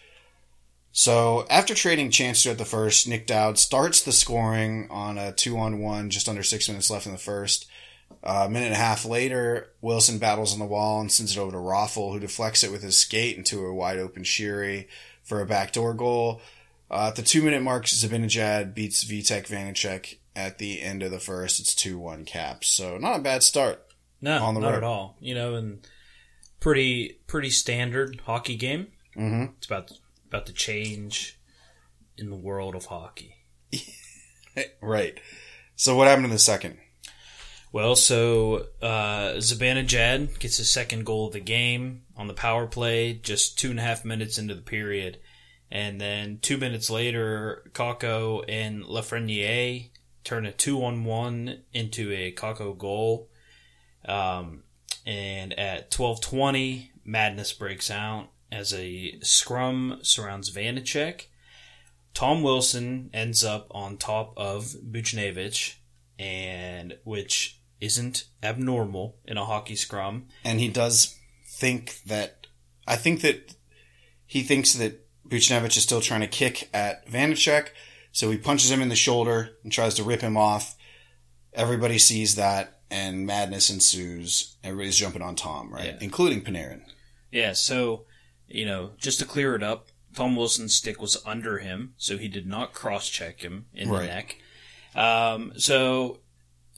[0.91, 5.31] So after trading chance to at the first, Nic Dowd starts the scoring on a
[5.31, 7.67] two on one, just under six minutes left in the first.
[8.23, 11.39] Uh, a minute and a half later, Wilson battles on the wall and sends it
[11.39, 14.87] over to Raffl, who deflects it with his skate into a wide open Sheary
[15.23, 16.41] for a backdoor goal.
[16.91, 21.19] Uh, at the two minute mark, Zibanejad beats Vitek Vanecek at the end of the
[21.19, 21.59] first.
[21.59, 22.67] It's 2 1 caps.
[22.69, 23.85] So not a bad start.
[24.21, 24.77] No, On the not road.
[24.77, 25.15] at all.
[25.21, 25.87] You know, and
[26.59, 28.87] pretty pretty standard hockey game.
[29.15, 29.53] Mm-hmm.
[29.57, 29.91] It's about
[30.27, 31.39] about the change
[32.17, 33.35] in the world of hockey.
[34.81, 35.17] Right.
[35.77, 36.77] So what happened in the second?
[37.71, 43.13] Well, so uh, Zibanejad gets his second goal of the game on the power play,
[43.13, 45.19] just two and a half minutes into the period.
[45.71, 49.91] And then two minutes later, Kakko and Lafreniere
[50.23, 53.29] turn a two on one into a Kakko goal.
[54.03, 54.63] Um,
[55.05, 61.27] and at twelve twenty, madness breaks out as a scrum surrounds Vanecek.
[62.15, 65.75] Tom Wilson ends up on top of Buchnevich,
[66.17, 70.27] and which isn't abnormal in a hockey scrum.
[70.43, 71.15] and he does
[71.45, 72.47] think that
[72.87, 73.55] I think that
[74.25, 77.67] he thinks that Buchnevich is still trying to kick at Vanecek,
[78.11, 80.75] so he punches him in the shoulder and tries to rip him off.
[81.53, 84.55] Everybody sees that, and madness ensues.
[84.63, 85.97] Everybody's jumping on Tom, right, Yeah.
[86.01, 86.81] including Panarin.
[87.31, 88.05] Yeah, so
[88.47, 92.27] you know, just to clear it up, Tom Wilson's stick was under him, so he
[92.27, 94.01] did not cross check him in Right.
[94.01, 94.35] the neck.
[94.95, 96.21] Um, so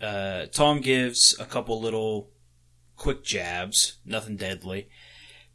[0.02, 2.30] uh, Tom gives a couple little
[2.96, 4.90] quick jabs, nothing deadly.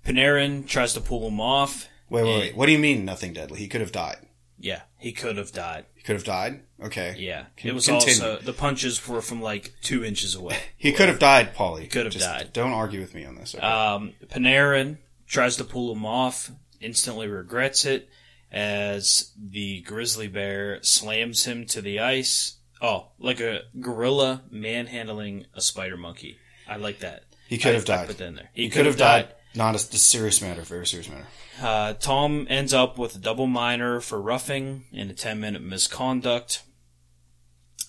[0.04, 1.88] Panarin tries to pull him off.
[2.08, 2.56] Wait, wait, wait.
[2.56, 3.58] What do you mean nothing deadly?
[3.58, 4.18] He could have died.
[4.58, 5.84] Yeah, he could have died.
[5.94, 6.60] He could have died.
[6.82, 7.16] Okay.
[7.18, 8.14] Yeah, Con- it was continue.
[8.30, 10.56] also the punches were from like two inches away.
[10.78, 11.82] He could have died, Paulie.
[11.82, 12.52] He could have died.
[12.52, 13.54] Don't argue with me on this.
[13.54, 13.66] okay?
[13.66, 18.08] Um, Panarin tries to pull him off, instantly regrets it
[18.52, 22.55] as the grizzly bear slams him to the ice.
[22.82, 26.38] Oh, like a gorilla manhandling a spider monkey.
[26.68, 27.24] I like that.
[27.48, 28.06] he could have I- I died.
[28.08, 28.50] put that in there.
[28.52, 29.28] He could have died.
[29.54, 30.60] Not a, a serious matter.
[30.62, 31.26] Very serious matter.
[31.62, 36.62] Uh, Tom ends up with a double minor for roughing and a 10 minute misconduct.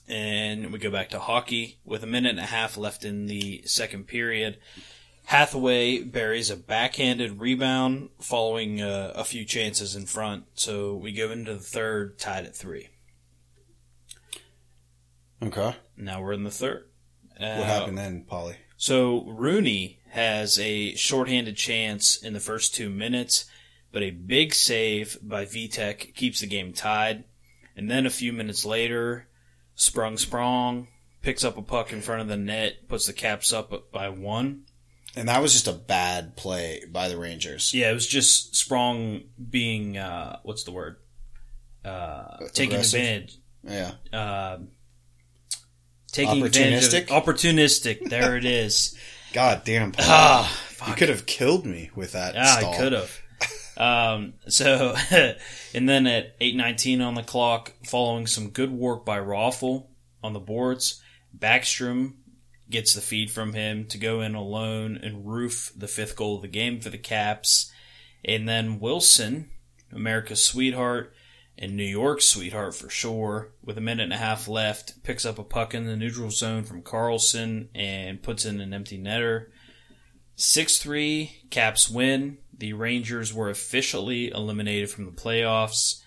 [0.08, 3.64] And we go back to hockey with a minute and a half left in the
[3.66, 4.58] second period.
[5.26, 10.46] Hathaway buries a backhanded rebound following uh, a few chances in front.
[10.54, 12.88] So we go into the third tied at three.
[15.42, 15.76] Okay.
[15.96, 16.90] Now we're in the third.
[17.40, 18.56] Uh, What happened then, Polly?
[18.78, 23.46] So Rooney has a shorthanded chance in the first two minutes,
[23.92, 27.24] but a big save by Vitek keeps the game tied.
[27.76, 29.28] And then a few minutes later,
[29.76, 30.88] Sprung Sprong
[31.22, 34.64] picks up a puck in front of the net, puts the Caps up by one.
[35.16, 37.74] And that was just a bad play by the Rangers.
[37.74, 40.98] Yeah, it was just Sprong being uh, what's the word?
[41.84, 43.38] Uh, taking advantage.
[43.64, 43.94] Yeah.
[44.14, 44.60] Uh,
[46.18, 46.94] taking advantage.
[46.94, 47.08] Of, Opportunistic?
[47.08, 48.10] opportunistic.
[48.10, 48.96] There it is.
[49.34, 50.52] God damn, ah,
[50.88, 52.34] you could have killed me with that.
[52.34, 52.74] Yeah, stall.
[52.74, 53.22] I could have.
[53.78, 54.96] um, so,
[55.74, 59.88] and then at eight nineteen on the clock, following some good work by Raffl
[60.24, 61.02] on the boards,
[61.38, 62.14] Backstrom
[62.70, 66.42] gets the feed from him to go in alone and roof the fifth goal of
[66.42, 67.72] the game for the Caps,
[68.26, 69.52] and then Wilson,
[69.92, 71.14] America's sweetheart.
[71.60, 75.40] And New York, sweetheart for sure, with a minute and a half left, picks up
[75.40, 79.48] a puck in the neutral zone from Carlson and puts in an empty netter.
[80.36, 82.38] 6 3, Caps win.
[82.56, 86.02] The Rangers were officially eliminated from the playoffs,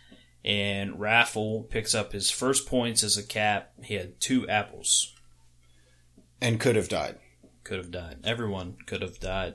[0.44, 3.72] and Raffl picks up his first points as a Cap.
[3.82, 5.14] He had two apples.
[6.40, 7.18] And could have died.
[7.64, 8.18] Could have died.
[8.24, 9.54] Everyone could have died.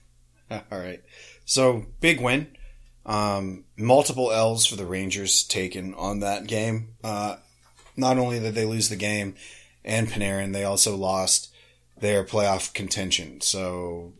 [0.50, 1.02] All right.
[1.44, 2.56] So big win.
[3.04, 6.94] Um, multiple L's for the Rangers taken on that game.
[7.02, 7.36] Uh,
[7.96, 9.34] not only did they lose the game
[9.84, 11.52] and Panarin, they also lost
[11.98, 13.40] their playoff contention.
[13.40, 14.12] So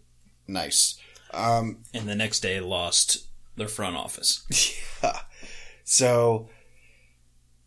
[0.46, 0.98] nice.
[1.32, 4.46] Um, And the next day lost their front office.
[5.02, 5.18] Yeah.
[5.82, 6.48] so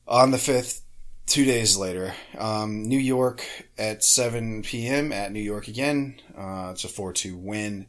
[0.07, 0.83] on the fifth,
[1.25, 3.43] two days later, um, New York
[3.77, 5.11] at 7 p.m.
[5.11, 6.21] at New York again.
[6.37, 7.87] Uh, it's a 4 2 win.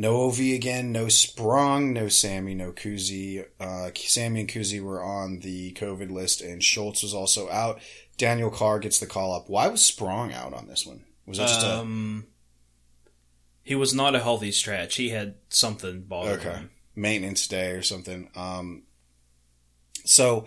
[0.00, 3.44] No OV again, no Sprong, no Sammy, no Kuzi.
[3.58, 7.80] Uh, Sammy and Kuzi were on the COVID list, and Schultz was also out.
[8.16, 9.48] Daniel Carr gets the call up.
[9.48, 11.04] Why was Sprong out on this one?
[11.26, 12.28] Was it just Um,
[13.64, 14.94] he was not a healthy stretch.
[14.94, 16.70] He had something bothering okay him.
[16.94, 18.30] maintenance day or something?
[18.36, 18.84] Um,
[20.04, 20.46] so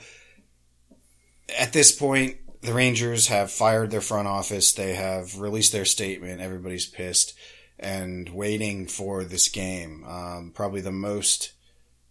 [1.59, 4.71] at this point, the Rangers have fired their front office.
[4.71, 6.39] They have released their statement.
[6.39, 7.33] Everybody's pissed
[7.81, 10.03] and waiting for this game.
[10.05, 11.53] Um, probably the most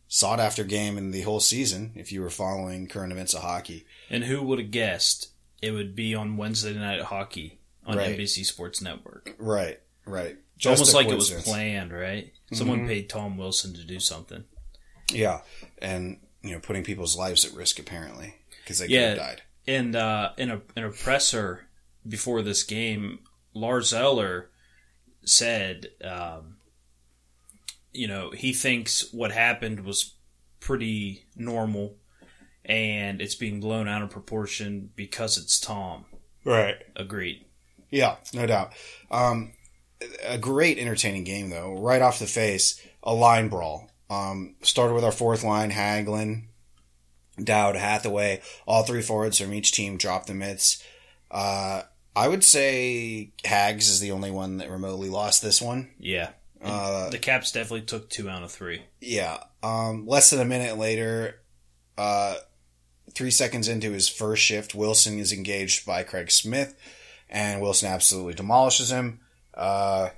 [0.08, 3.86] sought after game in the whole season if you were following current events of hockey.
[4.10, 5.28] And who would have guessed
[5.62, 8.10] it would be on Wednesday night hockey on Right.
[8.18, 9.34] NBC Sports Network?
[9.38, 10.36] Right, right.
[10.56, 12.32] It's almost like it was planned, right?
[12.52, 12.88] Someone Mhm.
[12.88, 14.44] paid Tom Wilson to do something.
[15.12, 15.40] Yeah,
[15.80, 19.10] and you know, putting people's lives at risk apparently because they Yeah.
[19.14, 19.42] could have died.
[19.66, 21.68] And uh, in a in a presser
[22.08, 23.20] before this game,
[23.54, 24.49] Lars Eller
[25.30, 26.56] said, um,
[27.92, 30.14] you know, he thinks what happened was
[30.60, 31.96] pretty normal,
[32.64, 36.04] and it's being blown out of proportion because it's Tom.
[36.44, 36.76] Right.
[36.96, 37.44] Agreed.
[37.90, 38.72] Yeah, no doubt.
[39.10, 39.52] Um,
[40.26, 41.74] a great entertaining game though.
[41.74, 43.90] Right off the face, a line brawl.
[44.08, 46.44] Um, started with our fourth line, Hagelin,
[47.42, 48.40] Dowd, Hathaway.
[48.66, 50.82] All three forwards from each team dropped the mitts.
[51.30, 51.82] Uh,
[52.16, 55.90] I would say Hags is the only one that remotely lost this one.
[55.98, 56.30] Yeah.
[56.62, 58.82] Uh, The Caps definitely took two out of three.
[59.00, 59.38] yeah.
[59.62, 61.40] Um, less than a minute later,
[61.98, 62.36] uh,
[63.14, 66.74] three seconds into his first shift, Wilson is engaged by Craig Smith,
[67.28, 69.20] and Wilson absolutely demolishes him.
[69.54, 70.10] Uh,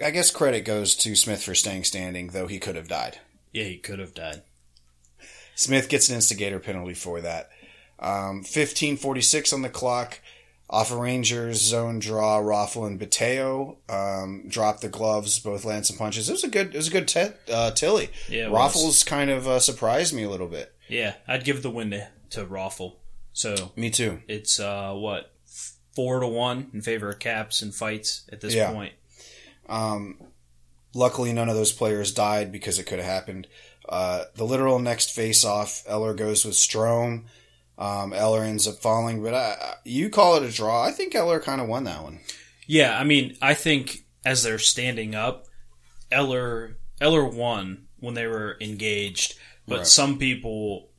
[0.00, 3.18] I guess credit goes to Smith for staying standing, though he could have died.
[3.52, 4.42] Yeah, he could have died.
[5.54, 7.50] Smith gets an instigator penalty for that.
[7.98, 10.20] Um, 1546 on the clock.
[10.70, 15.98] Off a Rangers zone draw, Raffl and Bateo um, dropped the gloves, both land some
[15.98, 16.28] punches.
[16.28, 18.08] It was a good, it was a good te- uh, Tilly.
[18.30, 20.74] Yeah, Raffles kind of uh, surprised me a little bit.
[20.88, 22.94] Yeah, I'd give the win to, to Raffl.
[23.34, 24.22] So Me too.
[24.26, 25.32] it's uh what
[25.94, 28.72] four to one in favor of Caps and fights at this Yeah.
[28.72, 28.94] point.
[29.68, 30.18] Um,
[30.94, 33.48] luckily, none of those players died because it could have happened.
[33.88, 37.24] Uh, the literal next face off, Eller goes with Strome.
[37.76, 40.84] Um, Eller ends up falling, but I, you call it a draw.
[40.84, 42.20] I think Eller kind of won that one.
[42.66, 45.46] Yeah, I mean, I think as they're standing up,
[46.10, 49.34] Eller Eller won when they were engaged,
[49.66, 49.86] but Right.
[49.86, 50.90] some people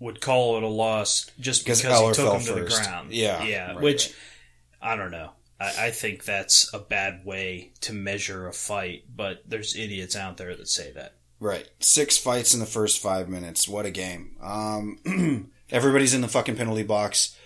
[0.00, 3.12] would call it a loss just Because because, Eller he took him to the ground.
[3.12, 3.72] Yeah, yeah.
[3.72, 4.92] right, which right.
[4.92, 5.30] I don't know.
[5.60, 10.36] I, I think that's a bad way to measure a fight, but there's idiots out
[10.36, 11.14] there that say that.
[11.40, 11.68] Right.
[11.80, 13.68] Six fights in the first five minutes.
[13.68, 14.36] What a game.
[14.40, 14.98] Um,
[15.70, 17.36] everybody's in the fucking penalty box.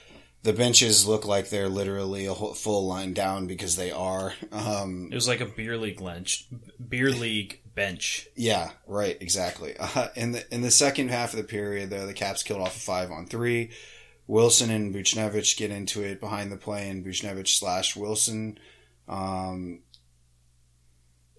[0.43, 4.35] The benches look like they're literally a whole, full line down because they are.
[4.51, 6.49] Um, It was like a beer league bench,
[6.89, 8.27] beer league bench.
[8.35, 9.77] yeah, right, exactly.
[9.79, 12.77] Uh, in the in the second half of the period, though, the Caps killed off
[12.77, 13.71] a five on three.
[14.27, 18.59] Wilson and Buchnevich get into it behind the play, and Buchnevich slash Wilson
[19.09, 19.81] um,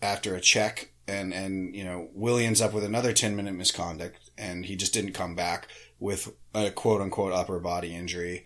[0.02, 4.30] after a check, and and you know Willie ends up with another ten minute misconduct,
[4.38, 5.67] and he just didn't come back
[6.04, 8.44] with a quote unquote upper body injury.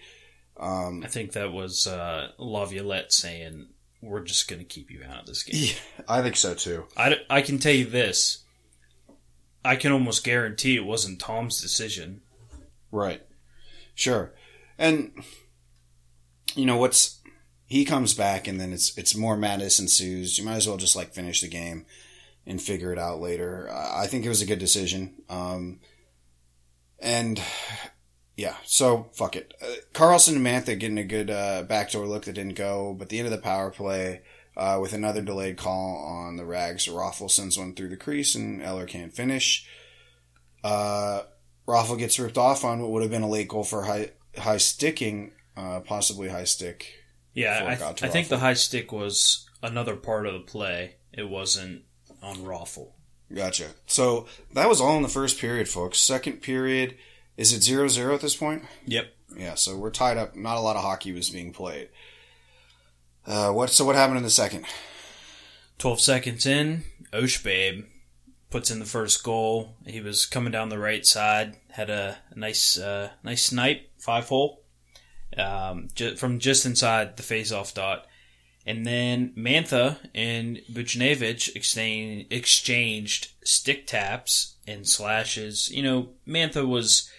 [0.57, 5.21] Um, I think that was uh, Laviolette saying, "We're just going to keep you out
[5.21, 6.85] of this game." yeah, I think so too.
[6.95, 8.43] I, I can tell you this.
[9.65, 12.21] I can almost guarantee it wasn't Tom's decision.
[12.91, 13.23] Right.
[13.95, 14.33] Sure.
[14.77, 15.11] And
[16.55, 17.19] you know what's
[17.65, 20.37] he comes back and then it's it's more madness ensues.
[20.37, 21.87] You might as well just like finish the game
[22.45, 23.67] and figure it out later.
[23.71, 25.15] I I think it was a good decision.
[25.27, 25.79] Um
[26.99, 27.41] and
[28.35, 29.53] yeah, so fuck it.
[29.61, 33.17] Uh, Carlson and Mantha getting a good uh, backdoor look that didn't go, but the
[33.17, 34.21] end of the power play
[34.55, 38.61] uh, with another delayed call on the rags, Raffl sends one through the crease and
[38.61, 39.67] Eller can't finish.
[40.63, 41.23] Uh,
[41.67, 44.57] Raffl gets ripped off on what would have been a late goal for high high
[44.57, 46.93] sticking, uh, possibly high stick.
[47.33, 50.95] Yeah, I, to I think the high stick was another part of the play.
[51.11, 51.83] It wasn't
[52.21, 52.93] on Raffl.
[53.33, 53.67] Gotcha.
[53.87, 55.99] So that was all in the first period, folks.
[55.99, 56.95] Second period,
[57.35, 58.63] is it 0-0 at this point?
[58.85, 59.13] Yep.
[59.35, 60.35] Yeah, so we're tied up.
[60.35, 61.89] Not a lot of hockey was being played.
[63.25, 63.69] Uh, what?
[63.69, 64.65] So what happened in the second?
[65.79, 67.85] 12 seconds in, Oshbabe
[68.49, 69.75] puts in the first goal.
[69.85, 74.29] He was coming down the right side, had a, a nice uh, nice snipe, five
[74.29, 74.63] hole,
[75.37, 78.07] um, ju- from just inside the face-off dot.
[78.67, 85.71] And then Mantha and Buchnevich exchange, exchanged stick taps and slashes.
[85.71, 87.09] You know, Mantha was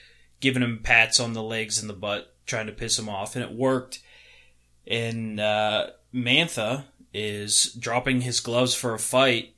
[0.40, 3.42] giving him pats on the legs and the butt, trying to piss him off, and
[3.42, 4.00] it worked.
[4.87, 6.84] And uh, Mantha
[7.14, 9.54] is dropping his gloves for a fight,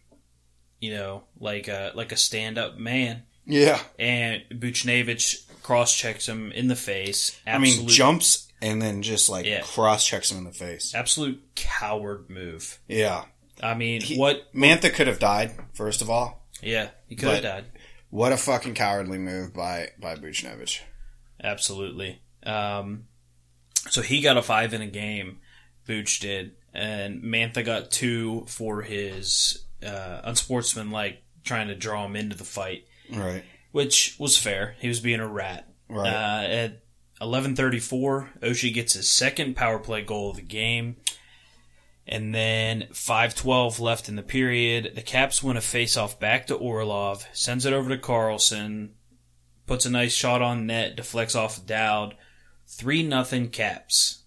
[0.79, 3.24] you know, like a like a stand up man.
[3.46, 7.37] Yeah, And Buchnevich cross checks him in the face.
[7.44, 9.61] I mean jumps and then just like Yeah.
[9.62, 10.94] cross checks him in the face.
[10.94, 12.79] absolute coward move.
[12.88, 13.25] Yeah,
[13.62, 14.53] I mean, He- what?
[14.55, 15.53] Mantha could have died.
[15.75, 17.64] First of all, Yeah, he could have died.
[18.11, 20.81] what a fucking cowardly move by by Buchnevich.
[21.42, 22.20] Absolutely.
[22.42, 23.05] Um,
[23.90, 25.40] so he got a five in a game.
[25.87, 32.37] Booch did, and Mantha got two for his uh, unsportsmanlike trying to draw him into
[32.37, 32.85] the fight.
[33.11, 33.42] Right,
[33.73, 34.77] which was fair.
[34.79, 35.66] He was being a rat.
[35.88, 36.07] right.
[36.12, 36.83] Uh, at
[37.21, 40.97] 11:34, Oshie gets his second power play goal of the game,
[42.07, 44.93] and then 5:12 left in the period.
[44.95, 48.95] The Caps win a face-off back to Orlov, sends it over to Carlson,
[49.67, 52.17] puts a nice shot on net, deflects off Dowd.
[52.67, 54.23] Three nothing Caps,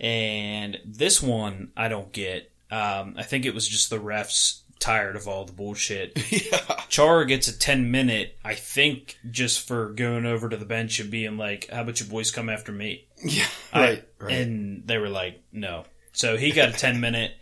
[0.00, 2.50] and this one I don't get.
[2.70, 6.12] Um, I think it was just the refs tired of all the bullshit.
[6.32, 11.00] yeah, Chara gets a 10 minute, I think, just for going over to the bench
[11.00, 13.08] and being like, how about you boys come after me?
[13.24, 13.46] yeah.
[13.72, 14.32] I- Right, right.
[14.32, 15.84] And they were like, no.
[16.12, 17.32] So he got a 10 minute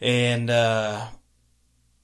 [0.00, 1.06] and, uh,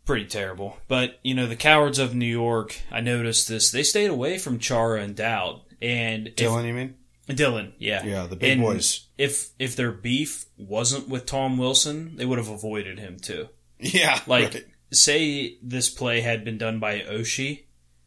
[0.04, 0.76] pretty terrible.
[0.88, 4.58] But, you know, the cowards of New York, I noticed this, they stayed away from
[4.58, 5.60] Chara and Dowd.
[5.80, 6.94] And if- Dylan, you mean?
[7.28, 8.04] Dylan, yeah.
[8.04, 9.06] Yeah, the big And boys.
[9.16, 13.48] If, if their beef wasn't with Tom Wilson, they would have avoided him too.
[13.82, 14.66] Yeah, Like, right.
[14.92, 17.64] say this play had been done by Oshie,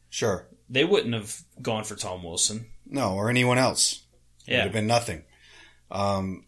[0.09, 0.47] sure.
[0.69, 2.67] they wouldn't have gone for Tom Wilson.
[2.85, 4.03] No, or anyone else.
[4.45, 4.53] Yeah.
[4.53, 5.23] It would have been nothing.
[5.91, 6.45] Um.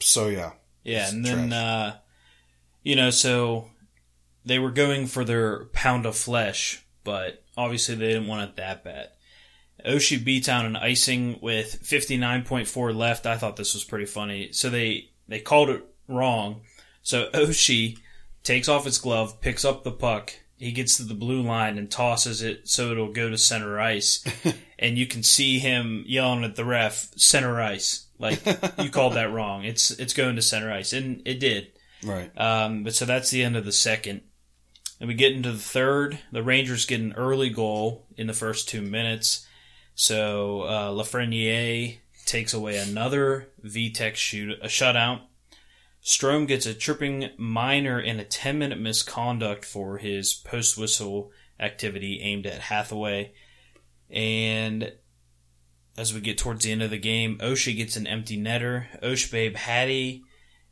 [0.00, 0.52] So yeah,
[0.82, 1.96] yeah, and then uh,
[2.82, 3.68] you know, so
[4.44, 8.82] they were going for their pound of flesh, but obviously they didn't want it that
[8.82, 9.10] bad.
[9.86, 13.26] Oshie beats out an icing with 59.4 left.
[13.26, 14.52] I thought this was pretty funny.
[14.52, 16.62] So they they called it wrong.
[17.02, 17.98] So Oshie
[18.42, 20.32] takes off his glove, picks up the puck.
[20.58, 24.24] He gets to the blue line and tosses it so it'll go to center ice.
[24.78, 28.06] and you can see him yelling at the ref, center ice.
[28.18, 28.40] Like
[28.78, 29.64] you called that wrong.
[29.64, 31.72] It's it's going to center ice, and it did.
[32.04, 32.30] right.
[32.38, 34.22] Um, but so that's the end of the second.
[35.00, 36.20] And we get into the third.
[36.30, 39.44] The Rangers get an early goal in the first two minutes.
[39.96, 45.22] So uh, Lafreniere takes away another Vitek shoot, a shutout.
[46.04, 51.30] Strome gets a tripping minor and a 10 minute misconduct for his post whistle
[51.60, 53.32] activity aimed at Hathaway.
[54.10, 54.92] And
[55.96, 58.86] as we get towards the end of the game, Oshie gets an empty netter.
[59.02, 60.24] Osh Babe Hattie,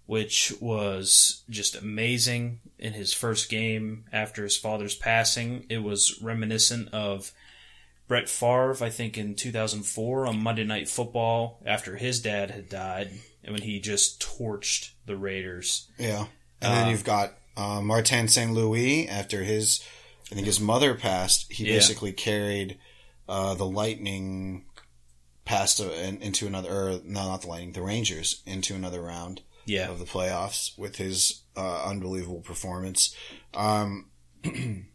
[0.06, 5.64] which was just amazing in his first game after his father's passing.
[5.68, 7.30] It was reminiscent of
[8.08, 13.10] Brett Favre, I think, in 2004 on Monday Night Football after his dad had died
[13.44, 15.88] and when he just torched the Raiders.
[15.98, 16.26] Yeah.
[16.62, 18.52] And then you've got uh, Martin St.
[18.52, 19.82] Louis after his,
[20.30, 21.50] I think his mother passed.
[21.52, 21.76] He Yeah.
[21.76, 22.78] basically carried
[23.28, 24.66] uh, the Lightning
[25.44, 29.40] past a, in, into another, or no, not the Lightning, the Rangers into another round
[29.66, 29.88] Yeah.
[29.88, 33.14] of the playoffs with his uh, unbelievable performance.
[33.54, 34.10] Um,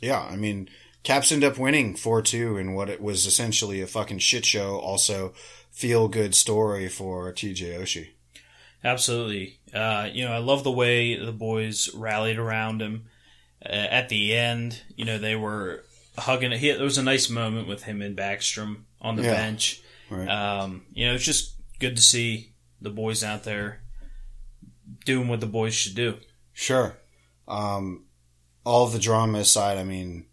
[0.00, 0.68] yeah, I mean,
[1.02, 4.78] Caps end up winning 4 2 in what it was essentially a fucking shit show.
[4.78, 5.32] Also,
[5.78, 8.08] feel good story for TJ Oshie.
[8.82, 9.60] Absolutely.
[9.72, 13.04] Uh, you know, I love the way the boys rallied around him.
[13.64, 15.84] Uh, at the end, you know, they were
[16.16, 16.50] hugging.
[16.50, 19.34] He, there was a nice moment with him and Backstrom on the Yeah.
[19.34, 19.80] bench.
[20.10, 20.28] Right.
[20.28, 23.80] Um, you know, it's just good to see the boys out there
[25.04, 26.16] doing what the boys should do.
[26.52, 26.96] Sure.
[27.46, 28.04] Um,
[28.64, 30.26] all the drama aside, I mean,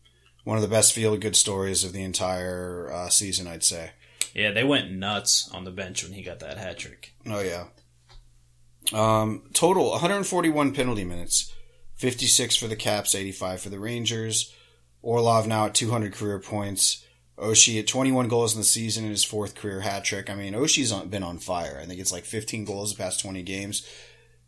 [0.43, 3.91] one of the best feel good stories of the entire uh, season, I'd say.
[4.35, 7.15] Yeah, they went nuts on the bench when he got that hat trick.
[7.25, 7.67] Oh, yeah.
[8.93, 11.53] Um, total 141 penalty minutes,
[11.95, 14.53] 56 for the Caps, 85 for the Rangers.
[15.01, 17.05] Orlov now at 200 career points.
[17.37, 20.29] Oshie at 21 goals in the season in his fourth career hat trick.
[20.29, 21.79] I mean, Oshie's been on fire.
[21.81, 23.87] I think it's like 15 goals the past 20 games.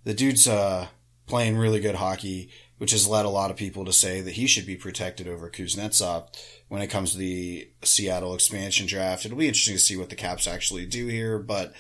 [0.03, 0.87] The dude's uh,
[1.27, 4.47] playing really good hockey, which has led a lot of people to say that he
[4.47, 6.27] should be protected over Kuznetsov
[6.67, 9.25] when it comes to the Seattle expansion draft.
[9.25, 11.73] It'll be interesting to see what the Caps actually do here, but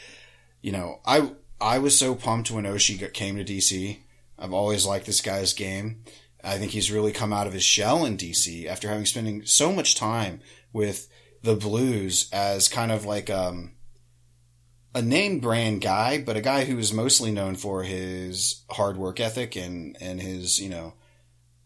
[0.61, 3.99] you know, I I was so pumped when Oshie came to DC.
[4.37, 6.03] I've always liked this guy's game.
[6.43, 9.73] I think he's really come out of his shell in DC after having spending so
[9.73, 10.39] much time
[10.71, 11.07] with
[11.41, 13.73] the Blues as kind of like um,
[14.97, 19.19] a name brand guy, but a guy who is mostly known for his hard work
[19.19, 20.93] ethic and and his you know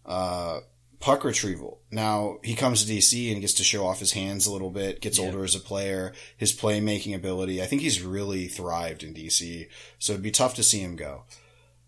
[0.06, 0.60] uh,
[1.00, 1.80] puck retrieval.
[1.92, 4.70] Now he comes to DC and he gets to show off his hands a little
[4.72, 5.02] bit.
[5.02, 5.26] Gets Yeah.
[5.26, 7.62] older as a player, his playmaking ability.
[7.62, 9.68] I think he's really thrived in DC.
[10.00, 11.24] So it'd be tough to see him go.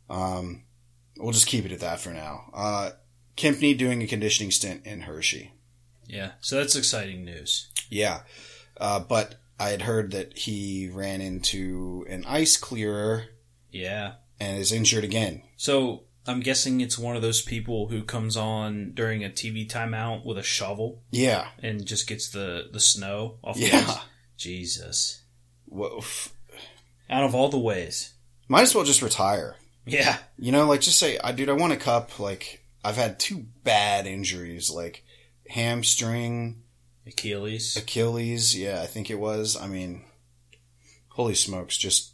[0.09, 0.63] Um,
[1.17, 2.49] we'll just keep it at that for now.
[2.53, 2.91] Uh,
[3.37, 5.51] Kempny doing a conditioning stint in Hershey.
[6.07, 7.67] Yeah, so that's exciting news.
[7.89, 8.21] Yeah.
[8.77, 13.26] Uh, but I had heard that he ran into an ice clearer
[13.72, 14.16] Yeah.
[14.39, 15.41] and is injured again.
[15.55, 20.26] So I'm guessing it's one of those people who comes on during a TV timeout
[20.26, 21.47] with a shovel Yeah.
[21.59, 23.86] and just gets the, the snow off the Yeah.
[23.88, 23.97] ice.
[24.36, 25.22] Jesus.
[25.66, 26.03] Whoa.
[27.09, 28.14] Out of all the ways.
[28.49, 29.55] Might as well just retire.
[29.86, 30.18] Yeah.
[30.38, 32.20] You know, like just say, I dude, I want a cup.
[32.20, 35.03] Like I've had two bad injuries, like
[35.47, 36.62] hamstring,
[37.05, 37.75] Achilles.
[37.75, 38.57] Achilles.
[38.57, 39.57] Yeah, I think it was.
[39.57, 40.03] I mean,
[41.09, 42.13] holy smokes, just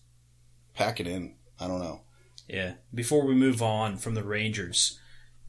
[0.74, 1.36] pack it in.
[1.60, 2.02] I don't know.
[2.48, 2.74] Yeah.
[2.94, 5.00] Before we move on from the Rangers,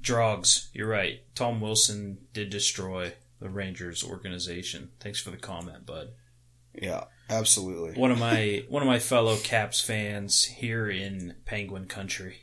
[0.03, 1.23] Drogs, you're right.
[1.35, 4.91] Tom Wilson did destroy the Rangers organization.
[5.01, 6.11] Thanks for the comment, bud.
[6.75, 8.01] Yeah, absolutely.
[8.01, 12.43] One of my one of my fellow Caps fans here in Penguin Country.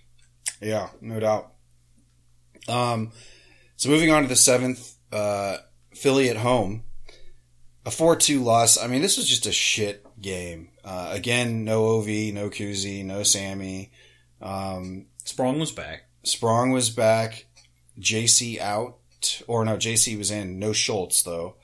[0.61, 1.53] Yeah, no doubt.
[2.67, 3.11] Um,
[3.75, 5.57] so moving on to the seventh, uh,
[5.97, 6.83] Philly at home,
[7.85, 8.81] a four-two loss.
[8.81, 10.69] I mean, this was just a shit game.
[10.83, 13.91] Uh, again, no Ov, no Kuzi, no Sammy.
[14.41, 16.03] Um, Sprong was back.
[16.23, 17.45] Sprong was back.
[17.99, 18.97] JC out,
[19.47, 20.59] or no, JC was in.
[20.59, 21.55] No Schultz though.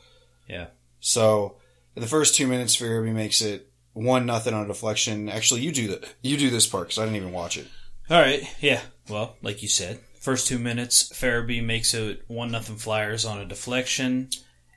[0.48, 0.68] Yeah.
[1.00, 1.58] So
[1.96, 5.30] in the first two minutes, Farabee makes it one nothing on a deflection.
[5.30, 7.68] Actually, you do the you do this part because I didn't even watch it.
[8.10, 8.44] All right.
[8.60, 8.82] Yeah.
[9.10, 13.46] Well, like you said, first two minutes, Farabee makes it one nothing Flyers on a
[13.46, 14.30] deflection.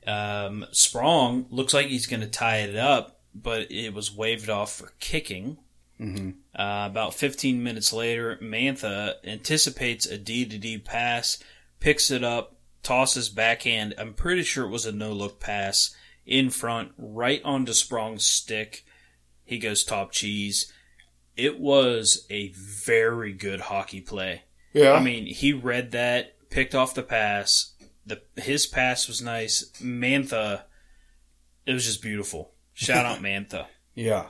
[0.05, 4.73] Um, Sprong looks like he's going to tie it up, but it was waved off
[4.73, 5.59] for kicking.
[6.01, 6.31] Mm-hmm.
[6.61, 11.39] Uh, about 15 minutes later, Mantha anticipates a D to D pass,
[11.79, 13.95] picks it up, tosses backhand.
[13.99, 15.95] I'm pretty sure it was a no look pass
[16.27, 18.85] in front, right onto Sprong's stick.
[19.45, 20.73] He goes top cheese.
[21.37, 24.43] It was a very good hockey play.
[24.77, 27.73] Yeah, I mean, he read that, picked off the pass.
[28.05, 29.71] The his pass was nice.
[29.83, 30.63] Mantha,
[31.65, 32.53] it was just beautiful.
[32.75, 33.67] Shout out Mantha.
[33.95, 34.27] yeah,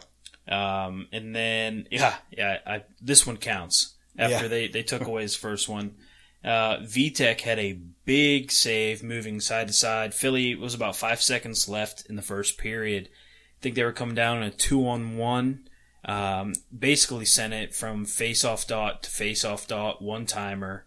[0.49, 3.94] Um, and then yeah, yeah, I, this one counts.
[4.18, 4.49] After Yeah.
[4.49, 5.97] they they took away his first one,
[6.44, 10.14] Uh, Vitek had a big save moving side to side.
[10.14, 13.09] Philly was about five seconds left in the first period.
[13.09, 15.65] I think they were coming down in a two on one.
[16.07, 20.86] Um, basically sent it from face off dot to face off dot, one timer,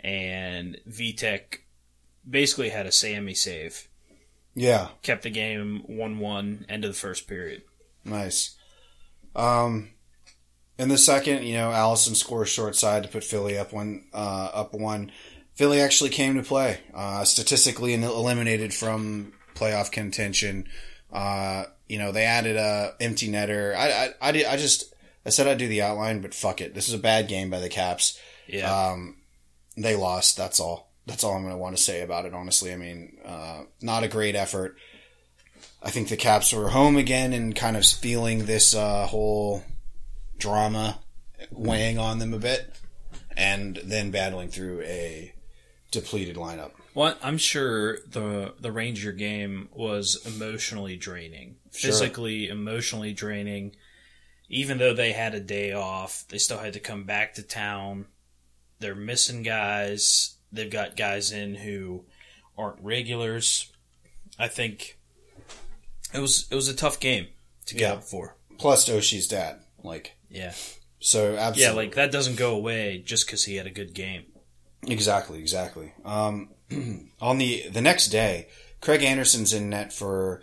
[0.00, 1.58] and Vitek
[2.28, 3.88] basically had a Sammy save.
[4.54, 7.62] Yeah, Kept the game 1 1, end of the first period.
[8.04, 8.56] nice.
[9.36, 9.90] Um,
[10.78, 14.06] in the second, you know, Allison scores short side to put Philly up one.
[14.12, 15.12] Uh, up one.
[15.54, 16.80] Philly actually came to play.
[16.92, 20.66] Uh, statistically eliminated from playoff contention.
[21.12, 23.74] Uh, you know, they added a empty netter.
[23.74, 26.74] I, I, I, did, I just, I said I'd do the outline, but fuck it.
[26.74, 28.18] This is a bad game by the Caps.
[28.46, 28.70] Yeah.
[28.70, 29.16] Um,
[29.76, 30.36] they lost.
[30.36, 30.90] That's all.
[31.06, 32.34] That's all I'm going to want to say about it.
[32.34, 34.76] Honestly, I mean, uh, not a great effort.
[35.82, 39.62] I think the Caps were home again and kind of feeling this uh, whole
[40.36, 40.98] drama
[41.50, 42.74] weighing on them a bit,
[43.36, 45.32] and then battling through a
[45.90, 46.72] depleted lineup.
[46.94, 51.90] Well, I'm sure the the Ranger game was emotionally draining, Sure.
[51.90, 53.76] physically, emotionally draining.
[54.48, 58.06] Even though they had a day off, they still had to come back to town.
[58.80, 60.36] They're missing guys.
[60.50, 62.04] They've got guys in who
[62.56, 63.70] aren't regulars.
[64.38, 64.98] I think
[66.14, 67.28] it was it was a tough game
[67.66, 67.92] to get Yeah.
[67.94, 68.36] up for.
[68.56, 70.54] Plus Oshie's dad, like Yeah,
[71.00, 71.36] so.
[71.36, 74.24] Absolutely, yeah, like that doesn't go away just because he had a good game.
[74.86, 75.92] Exactly, exactly.
[76.04, 76.50] Um,
[77.20, 78.48] on the the next day,
[78.80, 80.42] Craig Anderson's in net for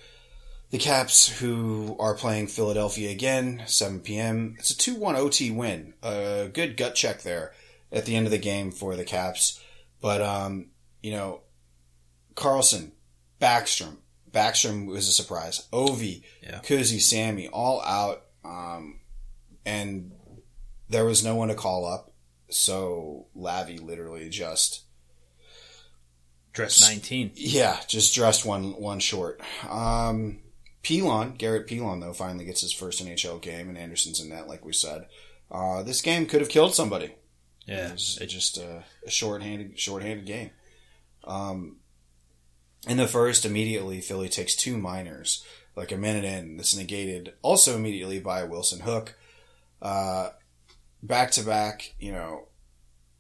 [0.75, 4.55] the Caps, who are playing Philadelphia again, 7 p.m.
[4.59, 5.93] It's a 2-1 OT win.
[6.03, 7.53] A good gut check there
[7.93, 9.61] at the end of the game for the Caps.
[10.01, 10.67] But um,
[11.01, 11.43] you know,
[12.35, 12.91] Carlson,
[13.39, 13.99] Backstrom,
[14.31, 15.65] Backstrom was a surprise.
[15.71, 16.59] Ovi, Yeah.
[16.59, 18.99] Kuzi, Sammy, all out, um,
[19.65, 20.11] and
[20.89, 22.11] there was no one to call up.
[22.49, 24.81] So Lavi literally just
[26.51, 27.31] dressed 19.
[27.35, 29.39] yeah, just dressed one one short.
[29.69, 30.39] Um,
[30.85, 34.63] Pilon, Garrett Pilon though finally gets his first NHL game, and Anderson's in net, like
[34.63, 35.07] we said.
[35.49, 37.15] Uh, this game could have killed somebody.
[37.65, 40.51] Yeah, It was just a, a short-handed, short-handed game.
[41.23, 41.77] Um,
[42.87, 45.43] in the first, immediately Philly takes two minors,
[45.75, 46.57] like a minute in.
[46.57, 49.17] This negated also immediately by Wilson Hook.
[49.81, 50.29] Uh,
[51.01, 52.47] back to back, you know,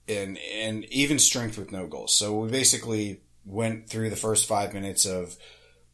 [0.07, 2.13] and and even strength with no goals.
[2.13, 5.35] So we basically went through the first five minutes of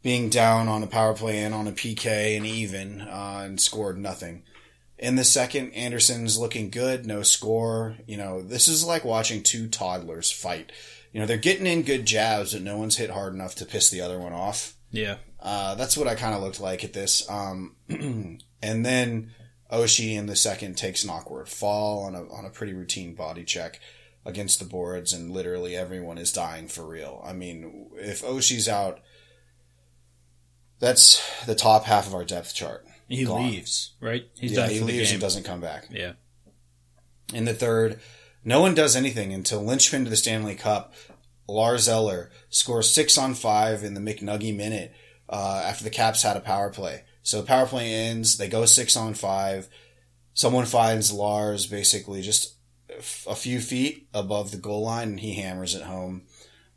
[0.02, 3.98] being down on a power play and on a PK and even uh, and scored
[3.98, 4.44] nothing.
[4.98, 7.98] In the second, Anderson's looking good, no score.
[8.06, 10.72] You know, this is like watching two toddlers fight.
[11.12, 13.90] You know, they're getting in good jabs, but no one's hit hard enough to piss
[13.90, 14.76] the other one off.
[14.92, 15.18] yeah.
[15.40, 17.28] Uh, that's what I kind of looked like at this.
[17.28, 19.32] Um, and then
[19.72, 23.44] Oshie in the second takes an awkward fall on a, on a pretty routine body
[23.44, 23.80] check
[24.24, 27.24] against the boards, and literally everyone is dying for real.
[27.26, 29.00] I mean, if Oshie's out,
[30.82, 32.86] that's the top half of our depth chart.
[33.08, 33.44] He Gone.
[33.44, 34.26] leaves, right?
[34.38, 35.88] He's yeah, he leaves and doesn't come back.
[35.90, 36.14] Yeah.
[37.34, 38.00] In the third,
[38.44, 40.94] no one does anything until linchpin to the Stanley Cup.
[41.48, 44.94] Lars Eller scores six on five in the McNuggy minute
[45.30, 47.04] uh, after the Caps had a power play.
[47.24, 48.38] So the power play ends.
[48.38, 49.70] They go six on five.
[50.34, 52.56] Someone finds Lars basically just
[53.28, 56.24] a few feet above the goal line, and he hammers it home.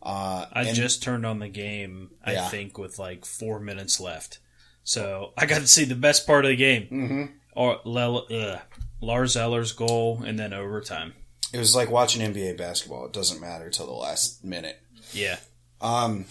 [0.04, 2.48] Uh, I and- just turned on the game, I Yeah.
[2.48, 4.38] think, with like four minutes left.
[4.84, 6.88] So I got to see the best part of the game.
[6.92, 7.32] Mhm.
[7.56, 8.60] Or ugh,
[9.00, 11.14] Lars Eller's goal and then overtime.
[11.52, 13.06] It was like watching NBA basketball.
[13.06, 14.80] It doesn't matter till the last minute.
[15.12, 15.38] Yeah.
[15.80, 16.24] Um,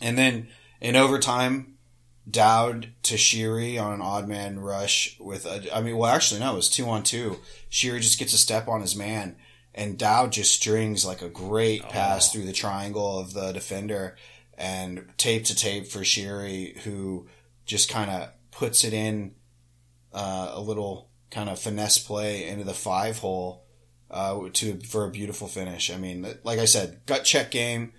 [0.00, 0.48] and then
[0.80, 1.74] in overtime,
[2.30, 6.52] Dowd to Sheary on an odd man rush with a, I mean, well, actually, no,
[6.52, 7.38] it was two on two.
[7.70, 9.36] Sheary just gets a step on his man,
[9.78, 14.16] and Dowd just strings like a great pass through the triangle of the defender
[14.58, 17.26] and tape to tape for Sheary, who
[17.64, 19.34] just kind of puts it in
[20.12, 23.62] uh, a little kind of finesse play into the five hole
[24.10, 25.90] uh, to for a beautiful finish.
[25.90, 27.92] I mean, like I said, gut check game,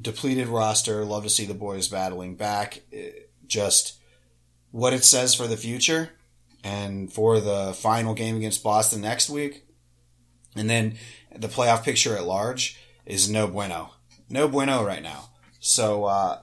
[0.00, 1.04] depleted roster.
[1.04, 2.82] Love to see the boys battling back.
[2.92, 3.98] It- just
[4.70, 6.08] what it says for the future
[6.64, 9.61] and for the final game against Boston next week,
[10.54, 10.96] and then
[11.34, 13.94] the playoff picture at large is no bueno,
[14.28, 15.30] no bueno right now.
[15.60, 16.38] So uh,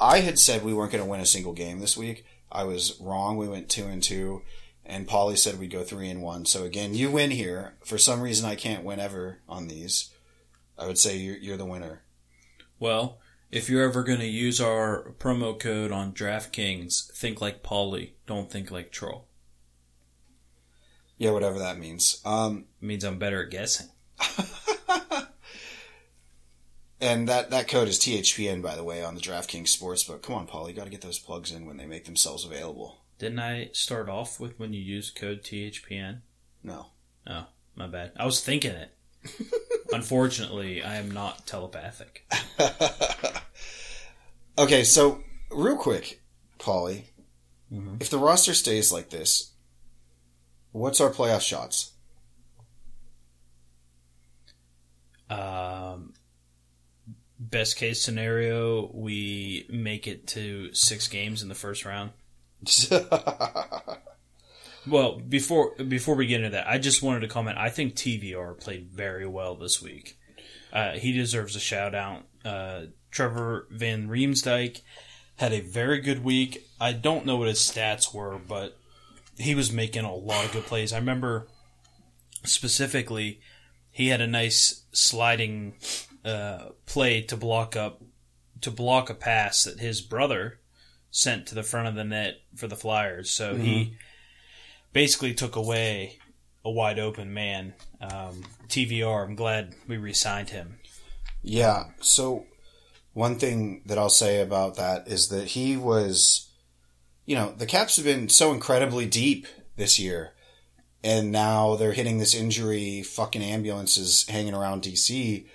[0.00, 2.24] I had said we weren't going to win a single game this week.
[2.50, 3.36] I was wrong.
[3.36, 4.42] We went two and two
[4.86, 6.46] and Paulie said we'd go three and one.
[6.46, 7.74] So again, you win here.
[7.84, 10.10] For some reason, I can't win ever on these.
[10.78, 12.02] I would say you're, you're the winner.
[12.78, 13.18] Well,
[13.50, 18.50] if you're ever going to use our promo code on DraftKings, think like Paulie, don't
[18.50, 19.25] think like Troll.
[21.18, 22.20] Yeah, whatever that means.
[22.24, 23.86] Um, It means I'm better at guessing.
[27.00, 30.22] and that that code is THPN by the way on the DraftKings Sportsbook.
[30.22, 32.98] Come on, Paul, you got to get those plugs in when they make themselves available.
[33.18, 36.20] Didn't I start off with when you use code THPN?
[36.62, 36.86] No.
[37.26, 38.12] Oh, my bad.
[38.18, 38.90] I was thinking it.
[39.92, 42.30] Unfortunately, I am not telepathic.
[44.58, 46.20] okay, so real quick,
[46.58, 47.04] Paulie,
[47.72, 48.00] Mhm.
[48.00, 49.52] if the roster stays like this,
[50.76, 51.92] what's our playoff shots?
[55.28, 56.14] Um,
[57.38, 62.10] best case scenario, we make it to six games in the first round.
[64.88, 67.58] Well, before before we get into that, I just wanted to comment.
[67.58, 70.16] I think TVR played very well this week.
[70.72, 72.22] Uh, he deserves a shout out.
[72.44, 74.82] Uh, Trevor Van Riemsdyk
[75.36, 76.66] had a very good week.
[76.80, 78.78] I don't know what his stats were, but
[79.38, 80.92] he was making a lot of good plays.
[80.92, 81.48] I remember
[82.44, 83.40] specifically
[83.90, 85.74] he had a nice sliding
[86.24, 88.02] uh, play to block up
[88.60, 90.58] to block a pass that his brother
[91.10, 93.30] sent to the front of the net for the Flyers.
[93.30, 93.96] So he
[94.92, 96.18] basically took away
[96.64, 97.74] a wide open man.
[98.00, 100.78] Um, TVR, I'm glad we re-signed him.
[101.42, 101.84] Yeah.
[102.00, 102.46] So
[103.12, 106.45] one thing that I'll say about that is that he was,
[107.26, 109.46] you know, the Caps have been so incredibly deep
[109.76, 110.32] this year,
[111.04, 113.02] and now they're hitting this injury.
[113.02, 115.46] Fucking ambulances hanging around DC,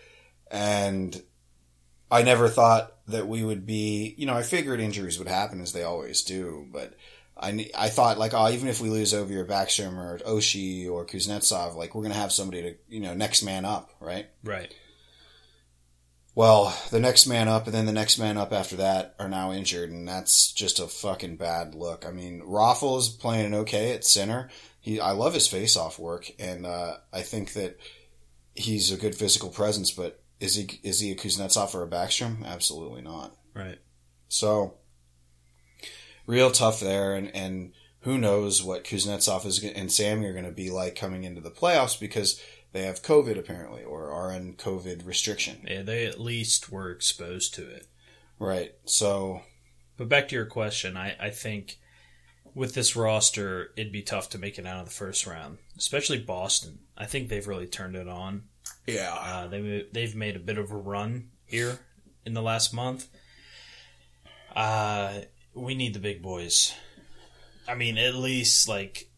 [0.51, 1.23] and
[2.11, 4.13] I never thought that we would be.
[4.17, 6.93] You know, I figured injuries would happen as they always do, but.
[7.37, 11.07] I, I thought like oh even if we lose over your Backstrom or Oshie or
[11.07, 14.71] Kuznetsov like we're gonna have somebody to you know next man up right Right.
[16.33, 19.51] Well, the next man up and then the next man up after that are now
[19.51, 22.05] injured, and that's just a fucking bad look.
[22.05, 24.49] I mean, Raffl's playing okay at center.
[24.79, 27.77] He, I love his face-off work, and uh, I think that
[28.55, 29.91] he's a good physical presence.
[29.91, 32.45] But is he is he a Kuznetsov or a Backstrom?
[32.45, 33.35] Absolutely not.
[33.53, 33.79] Right.
[34.29, 34.75] So,
[36.25, 40.51] real tough there, and and who knows what Kuznetsov is and Sammy are going to
[40.51, 42.41] be like coming into the playoffs because
[42.73, 45.65] they have COVID apparently or are in COVID restriction.
[45.67, 47.87] Yeah, they at least were exposed to it.
[48.39, 48.73] Right.
[48.85, 49.41] So
[49.97, 51.79] But back to your question, I, I think
[52.53, 56.19] with this roster, it'd be tough to make it out of the first round, especially
[56.19, 56.79] Boston.
[56.97, 58.43] I think they've really turned it on.
[58.87, 61.79] yeah, Uh, they they've made a bit of a run here
[62.25, 63.07] in the last month.
[64.55, 65.21] Uh,
[65.53, 66.73] we need the big boys.
[67.67, 69.09] I mean, at least like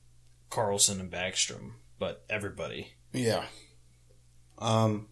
[0.50, 2.94] Carlson and Backstrom, but everybody.
[3.14, 3.46] Yeah.
[4.60, 5.08] Um.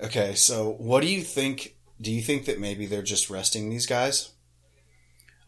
[0.00, 1.76] Okay, so what do you think?
[2.00, 4.32] Do you think that maybe they're just resting these guys?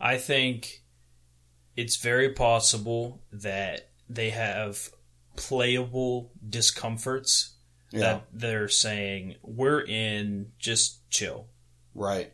[0.01, 0.83] I think
[1.77, 4.91] it's very possible that they have
[5.37, 7.55] playable discomforts
[7.93, 8.01] Yeah.
[8.01, 11.49] that they're saying we're in just chill.
[11.95, 12.33] Right.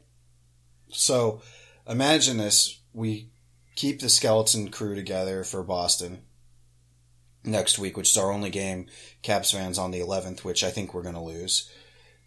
[0.90, 1.42] So
[1.88, 3.30] imagine this: we
[3.74, 6.22] keep the skeleton crew together for Boston
[7.44, 8.86] next week, which is our only game.
[9.22, 11.70] Caps fans on the 11th, which I think we're going to lose.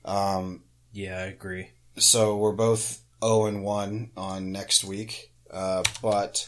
[0.06, 0.64] Um,
[0.94, 1.72] Yeah, I agree.
[1.98, 5.32] so we're both 0 and 1 on next week.
[5.52, 6.48] Uh, but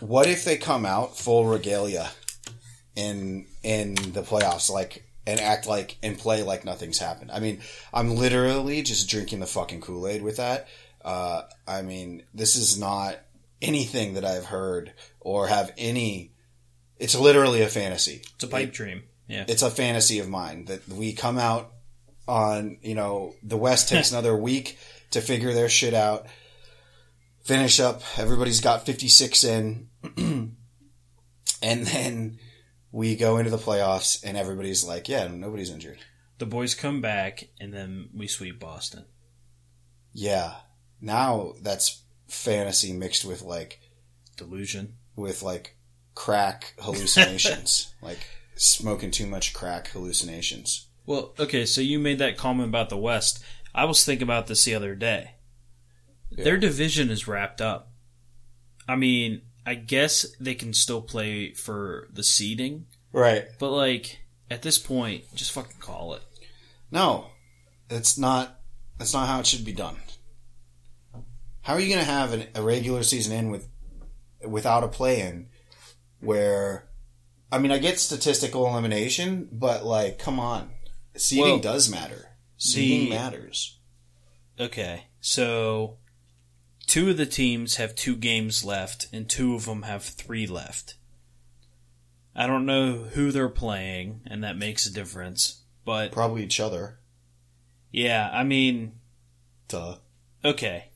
[0.00, 2.10] what if they come out full regalia
[2.96, 7.30] in in the playoffs, like and act like and play like nothing's happened?
[7.30, 7.60] I mean,
[7.92, 10.68] I'm literally just drinking the fucking Kool Aid with that.
[11.04, 13.16] Uh, I mean, this is not
[13.60, 16.31] anything that I've heard or have any.
[17.02, 19.02] It's literally a fantasy It's a pipe dream.
[19.28, 19.44] Yeah.
[19.48, 21.72] it's a fantasy of mine that we come out
[22.28, 24.78] on you know the west takes another week
[25.10, 26.26] to figure their shit out
[27.42, 29.88] finish up everybody's got 56 in
[31.62, 32.38] and then
[32.90, 35.98] we go into the playoffs and everybody's like yeah nobody's injured
[36.38, 39.06] The boys come back and then we sweep Boston.
[40.12, 40.54] yeah
[41.00, 43.80] now that's fantasy mixed with like
[44.36, 44.94] Delusion.
[45.16, 45.76] with like
[46.14, 48.18] crack hallucinations like
[48.54, 53.42] smoking too much crack hallucinations Well, okay, so you made that comment about the West.
[53.74, 55.32] I was thinking about this the other day.
[56.30, 57.90] Their division is wrapped up.
[58.88, 64.62] I mean, I guess they can still play for the seeding, right but like at
[64.62, 66.22] this point, just fucking call it.
[66.90, 67.28] No,
[67.88, 68.60] that's not.
[68.98, 69.96] That's not how it should be done.
[71.62, 73.68] How are you going to have an, a regular season in with
[74.46, 75.48] without a play-in?
[76.22, 76.88] Where,
[77.50, 80.70] I mean, I get statistical elimination, but like, come on,
[81.16, 82.30] seeding Well, does matter.
[82.56, 83.78] Seeding matters.
[84.58, 85.96] Okay, so
[86.86, 90.94] two of the teams have two games left, and two of them have three left.
[92.34, 95.62] I don't know who they're playing, and that makes a difference.
[95.84, 97.00] But Probably each other.
[97.90, 98.92] Yeah, I mean,
[99.68, 99.96] Duh.
[100.44, 100.92] okay.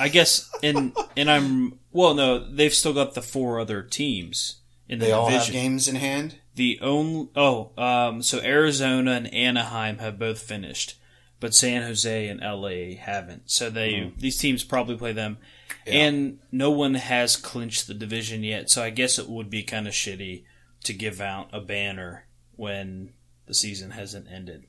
[0.00, 4.59] I guess and and I'm well no, they've still got the four other teams
[4.90, 5.54] in the They all division.
[5.54, 6.34] have games in hand.
[6.56, 10.96] The only oh, um, so Arizona and Anaheim have both finished,
[11.38, 13.50] but San Jose and LA haven't.
[13.50, 15.38] So they these teams probably play them,
[15.86, 18.68] and no one has clinched the division yet.
[18.68, 20.42] So I guess it would be kind of shitty
[20.84, 22.26] to give out a banner
[22.56, 23.12] when
[23.46, 24.64] the season hasn't ended.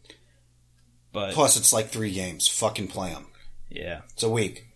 [1.12, 2.48] But Plus, it's like three games.
[2.48, 3.28] Fucking play them.
[3.70, 4.68] yeah, It's a week.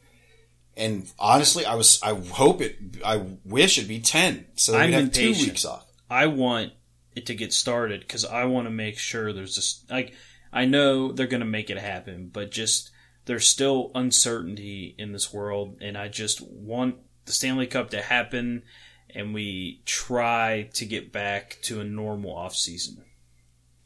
[0.77, 4.89] And honestly, I was I hope it I wish it'd be ten, so that I'm
[4.89, 5.85] we'd have two weeks off.
[6.09, 6.73] I want
[7.15, 10.13] it to get started because I want to make sure there's just like
[10.51, 12.91] I know they're going to make it happen, but just
[13.25, 16.95] there's still uncertainty in this world, and I just want
[17.25, 18.63] the Stanley Cup to happen,
[19.13, 23.03] and we try to get back to a normal off season.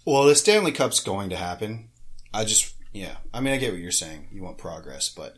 [0.06, 1.90] Well, the Stanley Cup's going to happen.
[2.34, 3.18] I just yeah.
[3.34, 4.28] I mean, I get what you're saying.
[4.32, 5.38] You want progress, but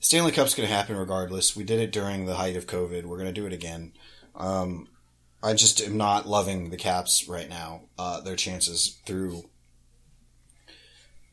[0.00, 1.54] Stanley Cup's going to happen regardless.
[1.54, 3.04] We did it during the height of COVID.
[3.04, 3.92] We're going to do it again.
[4.34, 4.88] Um,
[5.42, 7.82] I just am not loving the Caps right now.
[7.98, 9.50] Uh, their chances through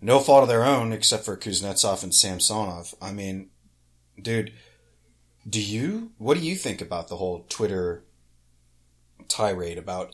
[0.01, 2.93] no fault of their own, except for Kuznetsov and Samsonov.
[3.01, 3.49] I mean,
[4.21, 4.51] dude,
[5.49, 6.11] do you?
[6.17, 8.03] What do you think about the whole Twitter
[9.29, 10.13] tirade about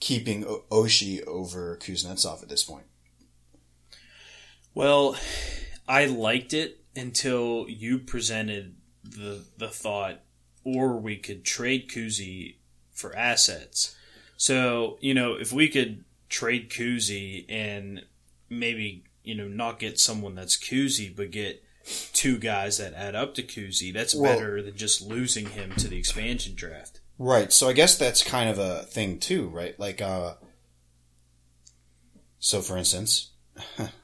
[0.00, 2.86] keeping o- Oshie over Kuznetsov at this point?
[4.74, 5.16] Well,
[5.86, 10.20] I liked it until you presented the the thought,
[10.64, 12.56] or we could trade Kuzi
[12.92, 13.94] for assets.
[14.36, 18.04] So you know, if we could trade Kuzi and
[18.48, 21.62] maybe you know not get someone that's Kuzi, but get
[22.12, 25.88] two guys that add up to Kuzi, that's Well- better than just losing him to
[25.88, 27.00] the expansion draft.
[27.18, 27.52] Right.
[27.52, 29.78] So I guess that's kind of a thing too, right?
[29.78, 30.34] Like, uh,
[32.38, 33.30] so for instance,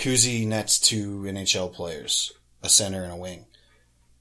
[0.00, 2.32] Kuzi nets two NHL players,
[2.62, 3.44] a center and a wing,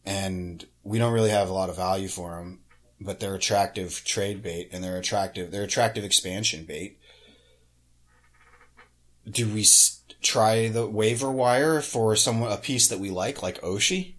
[0.05, 2.59] and we don't really have a lot of value for them,
[2.99, 6.99] but they're attractive trade bait and they're attractive, they're attractive expansion bait.
[9.29, 13.61] Do we s- try the waiver wire for someone, a piece that we like, like
[13.61, 14.15] Oshie?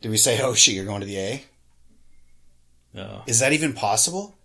[0.00, 1.44] Do we say, Oshie, you're going to the A?
[2.96, 4.35] Uh, Is that even possible?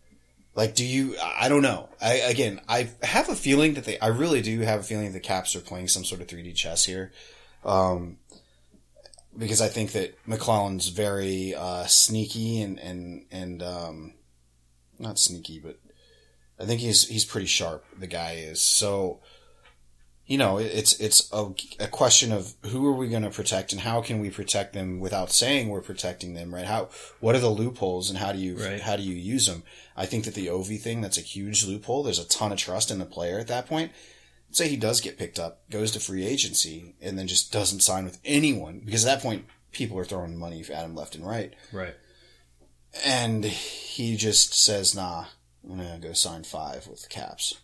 [0.53, 1.15] Like, do you?
[1.23, 1.87] I don't know.
[2.01, 3.97] I again, I have a feeling that they.
[3.99, 6.83] I really do have a feeling the Caps are playing some sort of 3D chess
[6.85, 7.11] here,
[7.63, 8.17] um,
[9.37, 14.13] because I think that MacLellan's very uh, sneaky and and and um,
[14.99, 15.79] not sneaky, but
[16.59, 17.85] I think he's he's pretty sharp.
[17.97, 19.21] The guy is so.
[20.27, 23.81] You know, it's it's a, a question of who are we going to protect and
[23.81, 26.63] how can we protect them without saying we're protecting them, right?
[26.63, 26.87] How
[27.19, 28.79] what are the loopholes and how do you Right.
[28.79, 29.63] how do you use them?
[30.01, 32.01] I think that the Ovi thing that's a huge loophole.
[32.01, 33.91] There's a ton of trust in the player at that point.
[34.49, 38.03] Say he does get picked up, goes to free agency, and then just doesn't sign
[38.03, 41.53] with anyone because at that point people are throwing money at him left and right,
[41.71, 41.93] right.
[43.05, 45.25] and he just says, "Nah,
[45.63, 47.61] I'm gonna go sign five with the Caps."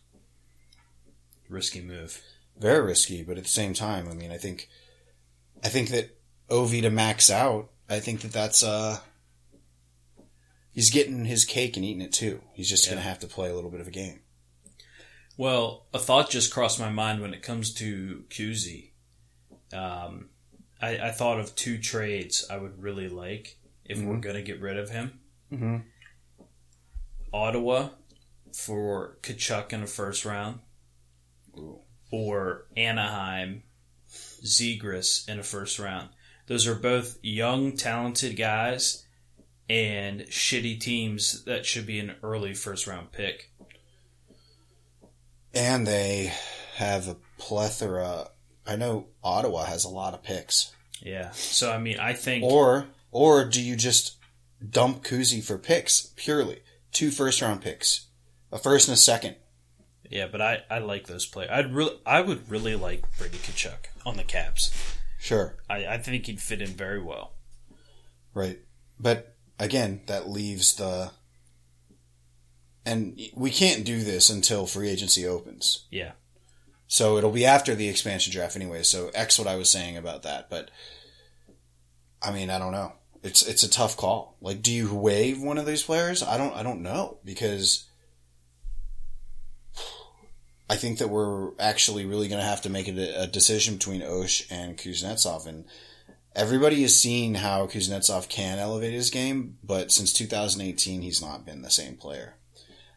[1.49, 2.21] Risky move.
[2.55, 4.69] very risky, but at the same time, I mean, I think,
[5.63, 6.15] I think that
[6.51, 8.99] Ovi to max out, I think that that's uh,
[10.77, 12.39] he's getting his cake and eating it too.
[12.53, 14.19] He's just gonna have to play a little bit of a game.
[15.35, 18.91] Well, a thought just crossed my mind when it comes to Kuzi.
[19.73, 20.29] Um,
[20.79, 24.61] I, I thought of two trades I would really like if we're going to get
[24.61, 25.19] rid of him.
[25.51, 25.83] Mhm.
[27.33, 27.89] Ottawa
[28.53, 30.59] for Tkachuk in the first round,
[31.57, 31.81] Ooh.
[32.11, 33.63] or Anaheim
[34.11, 36.09] Zegras in the first round.
[36.45, 39.06] Those are both young, talented guys
[39.69, 43.51] and shitty teams that should be an early first round pick.
[45.53, 46.33] And they
[46.75, 48.29] have a plethora.
[48.65, 50.73] I know Ottawa has a lot of picks.
[51.01, 51.31] Yeah.
[51.31, 52.43] So, I mean, I think.
[52.43, 54.17] Or or do you just
[54.67, 56.61] dump Kuzi for picks purely?
[56.91, 58.07] Two first round picks,
[58.51, 59.35] a first and a second.
[60.09, 61.51] Yeah, but I, I like those players.
[61.51, 64.71] I'd really I would really like Brady Tkachuk on the Caps.
[65.19, 65.57] Sure.
[65.69, 67.33] I, I think he'd fit in very well.
[68.33, 68.59] Right.
[68.99, 71.11] But again, that leaves the.
[72.85, 75.85] And we can't do this until free agency opens.
[75.91, 76.13] Yeah.
[76.87, 78.83] So it'll be after the expansion draft anyway.
[78.83, 80.49] So X what I was saying about that.
[80.49, 80.71] But
[82.21, 82.93] I mean, I don't know.
[83.23, 84.37] It's it's a tough call.
[84.39, 86.23] Like, do you waive one of these players?
[86.23, 87.87] I don't I don't know because
[90.69, 94.03] I think that we're actually really going to have to make a, a decision between
[94.03, 95.65] Osh and Kuznetsov, and
[96.37, 101.61] everybody has seen how Kuznetsov can elevate his game, but since 2018, he's not been
[101.63, 102.35] the same player.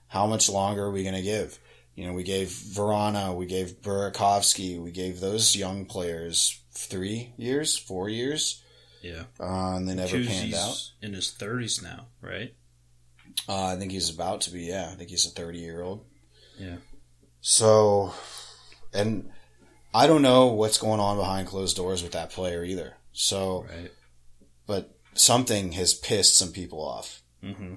[0.08, 1.58] How much longer are we going to give?
[1.94, 7.76] You know, we gave Vrana, we gave Burakovsky, we gave those young players three years,
[7.76, 8.62] four years,
[9.02, 9.24] Yeah.
[9.40, 10.90] uh, and they never panned out.
[11.02, 12.54] In his 30s now, right?
[13.48, 14.62] Uh, I think he's about to be.
[14.64, 16.04] Yeah, I think he's a thirty-year-old.
[16.58, 16.76] Yeah.
[17.40, 18.12] So,
[18.92, 19.30] and
[19.94, 22.94] I don't know what's going on behind closed doors with that player either.
[23.12, 23.90] So, Right.
[24.66, 27.22] but something has pissed some people off.
[27.42, 27.74] Mm-hmm.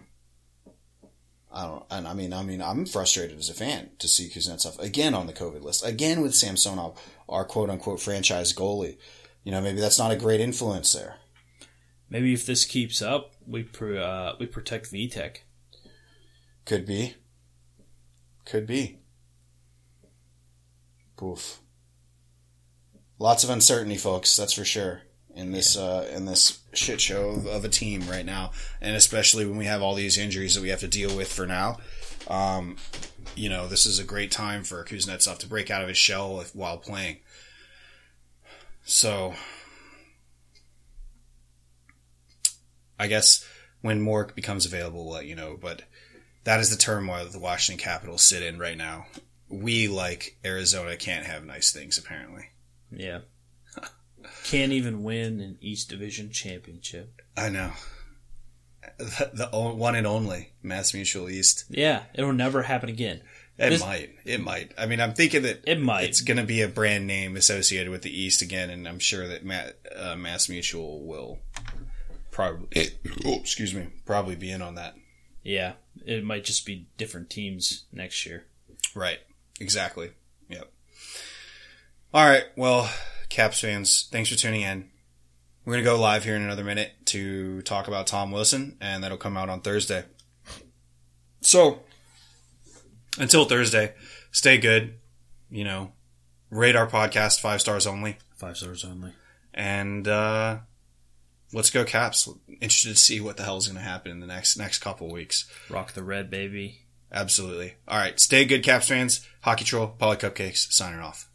[1.52, 4.80] I don't, and I mean, I mean, I'm frustrated as a fan to see Kuznetsov
[4.80, 8.98] again on the COVID list, again with Samsonov, our quote unquote franchise goalie.
[9.44, 11.18] You know, maybe that's not a great influence there.
[12.10, 15.38] Maybe if this keeps up, we pr- uh, we protect Vitek.
[16.66, 17.16] Could be.
[18.46, 19.00] Could be.
[21.18, 21.60] Poof.
[23.20, 24.36] Lots of uncertainty, folks.
[24.36, 25.02] That's for sure.
[25.36, 29.46] In this uh, in this shit show of, of a team right now, and especially
[29.48, 31.78] when we have all these injuries that we have to deal with for now.
[32.28, 32.78] Um,
[33.36, 36.40] you know, this is a great time for Kuznetsov to break out of his shell
[36.40, 37.18] if- while playing.
[38.86, 39.34] So,
[43.00, 43.46] I guess
[43.82, 45.58] when more becomes available, we'll let you know.
[45.60, 45.84] But
[46.44, 49.08] that is the turmoil that the Washington Capitals sit in right now.
[49.50, 52.50] We, like Arizona, can't have nice things, apparently.
[52.92, 53.20] Yeah.
[54.44, 57.22] Can't even win an East Division championship.
[57.38, 57.72] I know.
[58.98, 61.66] The, the one and only Mass Mutual East.
[61.70, 63.22] Yeah, it'll never happen again.
[63.58, 64.10] It This- might.
[64.26, 64.74] It might.
[64.78, 66.04] I mean, I'm thinking that It might.
[66.06, 69.28] it's going to be a brand name associated with the East again, and I'm sure
[69.28, 71.40] that uh, Mass Mutual will
[72.32, 72.90] probably.
[73.26, 73.88] oh, excuse me.
[74.06, 74.96] Probably be in on that.
[75.44, 75.74] Yeah,
[76.06, 78.46] it might just be different teams next year.
[78.96, 79.20] Right.
[79.60, 80.12] Exactly.
[80.50, 80.72] Yep.
[82.14, 82.44] All right.
[82.56, 82.90] Well,
[83.34, 84.92] Caps fans, thanks for tuning in.
[85.66, 89.04] We're going to go live here in another minute to talk about Tom Wilson, and
[89.04, 90.06] that'll come out on Thursday.
[91.42, 91.80] So,
[93.18, 93.96] until Thursday,
[94.32, 95.00] stay good.
[95.50, 95.94] You know,
[96.52, 98.20] rate our podcast five stars only.
[98.36, 99.14] Five stars only.
[99.52, 100.60] And, uh,
[101.54, 102.30] let's go Caps.
[102.48, 105.12] Interested to see what the hell is going to happen in the next, next couple
[105.12, 105.52] weeks.
[105.72, 106.82] Rock the red, baby.
[107.12, 107.74] Absolutely.
[107.88, 108.20] All right.
[108.20, 109.28] Stay good, Caps fans.
[109.42, 111.28] Hockey Troll, Poly Cupcakes, signing off.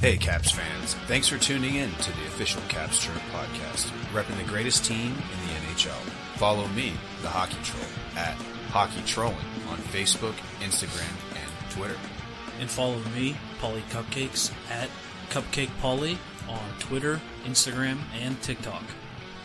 [0.00, 0.94] Hey, Caps fans.
[1.08, 5.46] Thanks for tuning in to the official Caps Chirp podcast, repping the greatest team in
[5.46, 5.90] the NHL.
[6.36, 7.84] Follow me, the Hockey Troll,
[8.16, 8.34] at
[8.70, 9.36] Hockey Trolling
[9.68, 11.98] on Facebook, Instagram, and Twitter.
[12.60, 14.88] And follow me, Polly Cupcakes, at
[15.28, 16.16] Cupcake Polly
[16.48, 18.82] on Twitter, Instagram, and TikTok.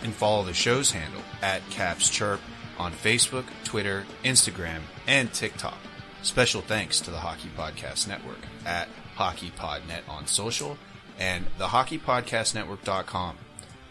[0.04, 2.40] and follow the show's handle at Caps Chirp
[2.78, 5.78] on Facebook, Twitter, Instagram, and TikTok.
[6.22, 8.88] Special thanks to the Hockey Podcast Network at
[9.18, 10.78] HockeyPodNet on social
[11.20, 13.38] and the HockeyPodcastNetwork.com.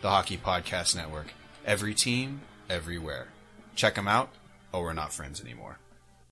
[0.02, 1.32] The Hockey Podcast Network.
[1.64, 3.28] Every team, everywhere.
[3.74, 4.28] Check them out,
[4.72, 5.78] or we're not friends anymore.